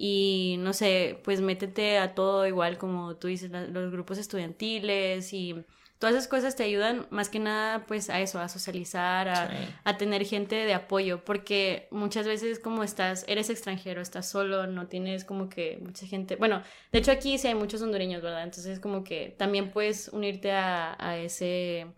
[0.00, 5.56] Y no sé, pues métete a todo igual como tú dices, los grupos estudiantiles y
[5.98, 9.50] todas esas cosas te ayudan más que nada pues a eso, a socializar, a,
[9.82, 14.86] a, tener gente de apoyo, porque muchas veces como estás, eres extranjero, estás solo, no
[14.86, 18.44] tienes como que mucha gente, bueno, de hecho aquí sí hay muchos hondureños, ¿verdad?
[18.44, 21.88] Entonces como que también puedes unirte a, a ese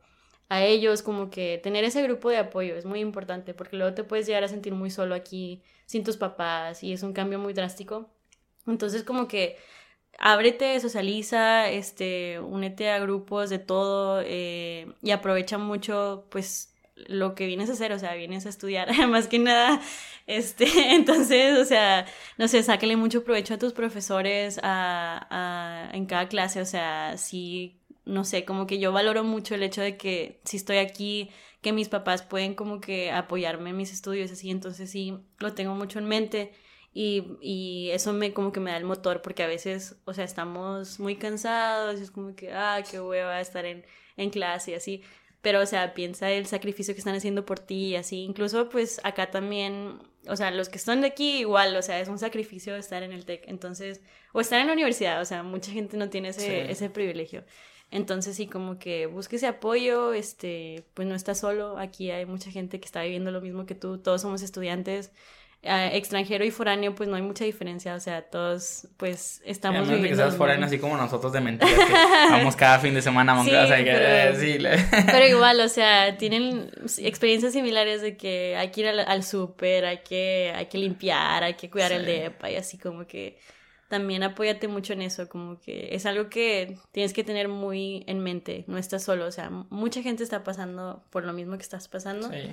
[0.51, 4.05] a ellos, como que tener ese grupo de apoyo es muy importante porque luego te
[4.05, 7.53] puedes llegar a sentir muy solo aquí sin tus papás y es un cambio muy
[7.55, 8.11] drástico.
[8.67, 9.57] Entonces como que
[10.19, 17.47] ábrete, socializa, este, únete a grupos de todo eh, y aprovecha mucho, pues, lo que
[17.47, 19.81] vienes a hacer, o sea, vienes a estudiar, más que nada,
[20.27, 22.07] este, entonces, o sea,
[22.39, 25.27] no sé, sáquele mucho provecho a tus profesores a,
[25.91, 29.63] a, en cada clase, o sea, sí, no sé, como que yo valoro mucho el
[29.63, 31.31] hecho de que si estoy aquí,
[31.61, 35.75] que mis papás pueden como que apoyarme en mis estudios, así, entonces sí, lo tengo
[35.75, 36.53] mucho en mente
[36.93, 40.25] y, y, eso me como que me da el motor porque a veces, o sea,
[40.25, 43.85] estamos muy cansados y es como que, ah, qué hueva estar en,
[44.17, 45.03] en clase y así.
[45.41, 48.25] Pero, o sea, piensa el sacrificio que están haciendo por ti y así.
[48.25, 52.09] Incluso, pues, acá también, o sea, los que están de aquí igual, o sea, es
[52.09, 53.45] un sacrificio estar en el TEC.
[53.47, 57.45] Entonces, o estar en la universidad, o sea, mucha gente no tiene ese, ese privilegio.
[57.91, 62.51] Entonces sí, como que busque ese apoyo, este, pues no estás solo, aquí hay mucha
[62.51, 65.11] gente que está viviendo lo mismo que tú, todos somos estudiantes,
[65.63, 70.09] extranjero y foráneo, pues no hay mucha diferencia, o sea, todos pues estamos viviendo...
[70.09, 71.93] que seas foráneo así como nosotros de mentiras, que
[72.31, 76.17] vamos cada fin de semana a sí, o sea, que, pero, pero, igual, o sea,
[76.17, 81.43] tienen experiencias similares de que hay que ir al, súper, hay que, hay que limpiar,
[81.43, 83.37] hay que cuidar el depa y así como que
[83.91, 88.21] también apóyate mucho en eso, como que es algo que tienes que tener muy en
[88.21, 91.89] mente, no estás solo, o sea, mucha gente está pasando por lo mismo que estás
[91.89, 92.31] pasando.
[92.31, 92.53] Sí.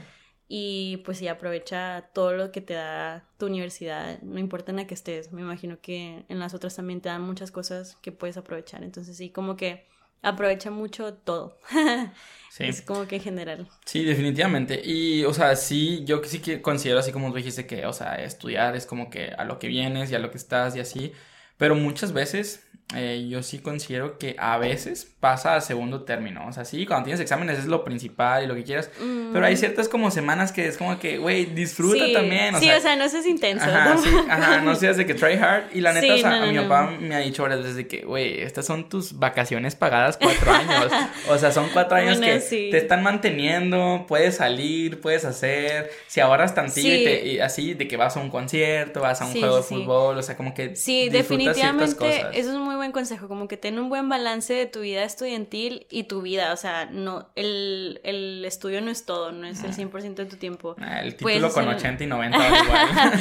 [0.49, 4.87] Y pues sí, aprovecha todo lo que te da tu universidad, no importa en la
[4.87, 5.31] que estés.
[5.31, 8.83] Me imagino que en las otras también te dan muchas cosas que puedes aprovechar.
[8.83, 9.85] Entonces sí, como que
[10.21, 11.57] aprovecha mucho todo.
[12.51, 12.65] sí.
[12.65, 13.69] Es como que en general.
[13.85, 14.81] Sí, definitivamente.
[14.83, 18.15] Y, o sea, sí, yo sí que considero así como tú dijiste que, o sea,
[18.15, 21.13] estudiar es como que a lo que vienes y a lo que estás y así.
[21.57, 26.47] Pero muchas veces eh, yo sí considero que a veces pasa a segundo término.
[26.47, 28.89] O sea, sí, cuando tienes exámenes es lo principal y lo que quieras.
[28.97, 29.57] Pero hay mm.
[29.57, 32.55] ciertas como semanas que es como que, güey, disfruta también.
[32.55, 33.65] O sí, o sea, no seas intenso.
[33.65, 34.01] Ajá, ¿no?
[34.01, 35.65] sí, ajá, no seas de que try hard.
[35.73, 38.03] Y la neta, o sea, a mi papá me ha dicho varias veces de que,
[38.03, 40.89] güey, estas son tus vacaciones pagadas cuatro años.
[41.27, 45.91] o sea, son cuatro años que te están manteniendo, puedes salir, puedes hacer.
[46.07, 49.57] Si ahorras tantito y, así, de que vas a un concierto, vas a un juego
[49.57, 50.73] de fútbol, o sea, como que.
[50.77, 52.25] Sí, definitivamente.
[52.33, 55.85] Eso es muy buen consejo, como que ten un buen balance de tu vida estudiantil
[55.89, 59.73] y tu vida, o sea, no, el, el estudio no es todo, no es el
[59.73, 60.75] 100% de tu tiempo.
[60.79, 63.11] Ah, el título con 80 y 90 igual.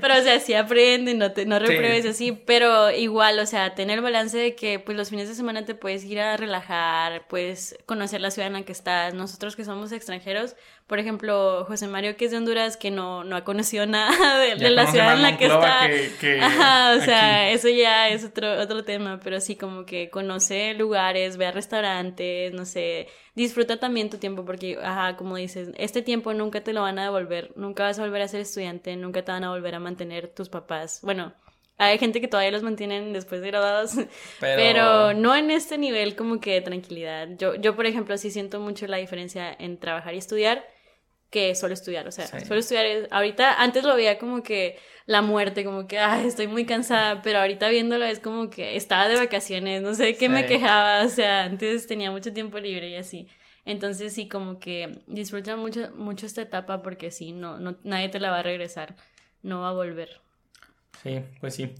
[0.00, 4.02] pero, o sea, sí aprende, no, te, no repruebes así, pero igual, o sea, tener
[4.02, 8.20] balance de que, pues, los fines de semana te puedes ir a relajar, puedes conocer
[8.20, 9.14] la ciudad en la que estás.
[9.14, 10.56] Nosotros que somos extranjeros,
[10.86, 14.70] por ejemplo, José Mario, que es de Honduras, que no, no ha conocido nada de,
[14.70, 15.84] la ciudad en la que está.
[16.46, 21.38] Ajá, o sea, eso ya es otro, otro tema, pero sí como que conoce lugares,
[21.38, 26.32] ve a restaurantes, no sé, disfruta también tu tiempo, porque, ajá, como dices, este tiempo
[26.34, 29.32] nunca te lo van a devolver, nunca vas a volver a ser estudiante, nunca te
[29.32, 31.00] van a volver a mantener tus papás.
[31.02, 31.34] Bueno,
[31.78, 33.94] hay gente que todavía los mantienen después de graduados,
[34.40, 35.14] pero...
[35.14, 37.28] no en este nivel como que de tranquilidad.
[37.38, 40.75] Yo, yo, por ejemplo, sí siento mucho la diferencia en trabajar y estudiar
[41.30, 45.64] que solo estudiar, o sea, solo estudiar ahorita, antes lo veía como que la muerte,
[45.64, 49.82] como que, ay, estoy muy cansada, pero ahorita viéndolo es como que estaba de vacaciones,
[49.82, 53.28] no sé qué me quejaba, o sea, antes tenía mucho tiempo libre y así.
[53.64, 58.20] Entonces sí, como que disfruta mucho, mucho esta etapa porque sí, no, no, nadie te
[58.20, 58.94] la va a regresar,
[59.42, 60.20] no va a volver.
[61.02, 61.74] Sí, pues sí.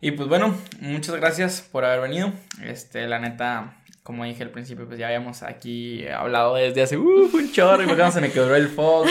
[0.00, 2.32] Y pues bueno, muchas gracias por haber venido.
[2.62, 3.77] Este, la neta,
[4.08, 8.10] como dije al principio, pues ya habíamos aquí hablado desde hace un chorro y luego
[8.10, 9.10] se me quebró el foco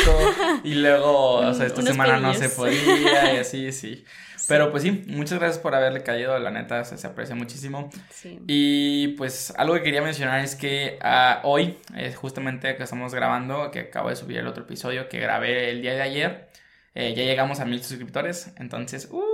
[0.63, 4.03] y luego, o sea, esta semana no se podía y así, sí.
[4.47, 7.91] Pero pues sí, muchas gracias por haberle caído, la neta se, aprecia muchísimo.
[8.09, 8.39] Sí.
[8.47, 13.69] Y pues algo que quería mencionar es que uh, hoy, es justamente que estamos grabando,
[13.69, 16.49] que acabo de subir el otro episodio que grabé el día de ayer,
[16.95, 19.26] eh, ya llegamos a mil suscriptores, entonces, uh, uh,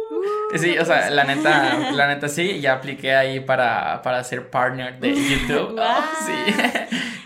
[0.55, 4.99] sí, o sea, la neta, la neta sí, ya apliqué ahí para, para ser partner
[4.99, 5.79] de YouTube.
[5.85, 6.53] Oh, sí.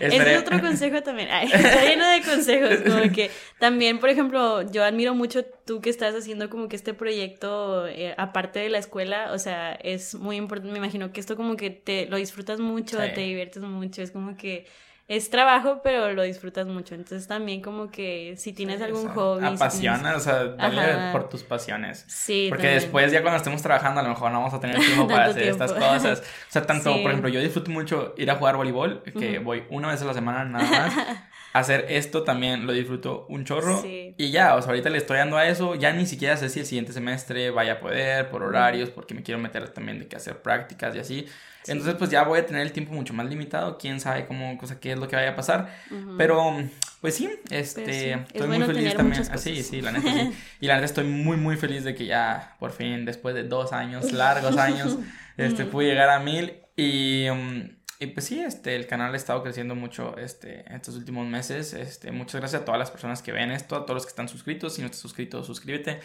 [0.00, 1.28] es otro consejo también.
[1.28, 6.14] está lleno de consejos, como que también, por ejemplo, yo admiro mucho tú que estás
[6.14, 10.72] haciendo como que este proyecto eh, aparte de la escuela, o sea, es muy importante,
[10.72, 14.36] me imagino que esto como que te lo disfrutas mucho, te diviertes mucho, es como
[14.36, 14.66] que
[15.08, 16.94] es trabajo, pero lo disfrutas mucho.
[16.94, 19.46] Entonces también como que si tienes algún hobby.
[19.46, 22.04] Apasiona, o sea, dale por tus pasiones.
[22.06, 22.46] Sí.
[22.50, 25.26] Porque después ya cuando estemos trabajando a lo mejor no vamos a tener tiempo para
[25.26, 26.20] hacer estas cosas.
[26.20, 29.88] O sea, tanto, por ejemplo, yo disfruto mucho ir a jugar voleibol, que voy una
[29.88, 30.94] vez a la semana nada más.
[31.54, 33.82] hacer esto también lo disfruto un chorro.
[33.84, 35.74] Y ya, o sea, ahorita le estoy dando a eso.
[35.74, 39.22] Ya ni siquiera sé si el siguiente semestre vaya a poder, por horarios, porque me
[39.22, 41.26] quiero meter también de que hacer prácticas y así.
[41.66, 43.76] Entonces, pues ya voy a tener el tiempo mucho más limitado.
[43.78, 45.74] Quién sabe cómo, cosa, qué es lo que vaya a pasar.
[46.16, 46.56] Pero,
[47.00, 49.22] pues sí, este, estoy muy feliz también.
[49.30, 50.32] Así, sí, la neta sí.
[50.60, 53.72] Y la neta estoy muy, muy feliz de que ya, por fin, después de dos
[53.72, 54.98] años, largos años,
[55.36, 56.54] este, pude llegar a mil.
[56.76, 57.68] Y, um,
[58.00, 61.74] y pues sí, este, el canal ha estado creciendo mucho este, estos últimos meses.
[61.74, 64.28] Este, muchas gracias a todas las personas que ven esto, a todos los que están
[64.28, 64.74] suscritos.
[64.74, 66.00] Si no estás suscrito, suscríbete.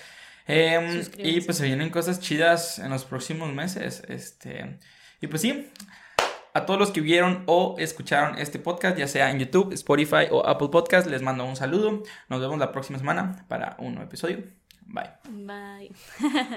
[0.47, 4.04] Em, y pues se vienen cosas chidas en los próximos meses.
[4.08, 4.78] Este,
[5.24, 5.69] y pues sí,
[6.53, 10.45] a todos los que vieron o escucharon este podcast, ya sea en YouTube, Spotify o
[10.45, 12.03] Apple Podcast, les mando un saludo.
[12.28, 14.39] Nos vemos la próxima semana para un nuevo episodio.
[14.86, 15.11] Bye.
[15.30, 15.91] Bye.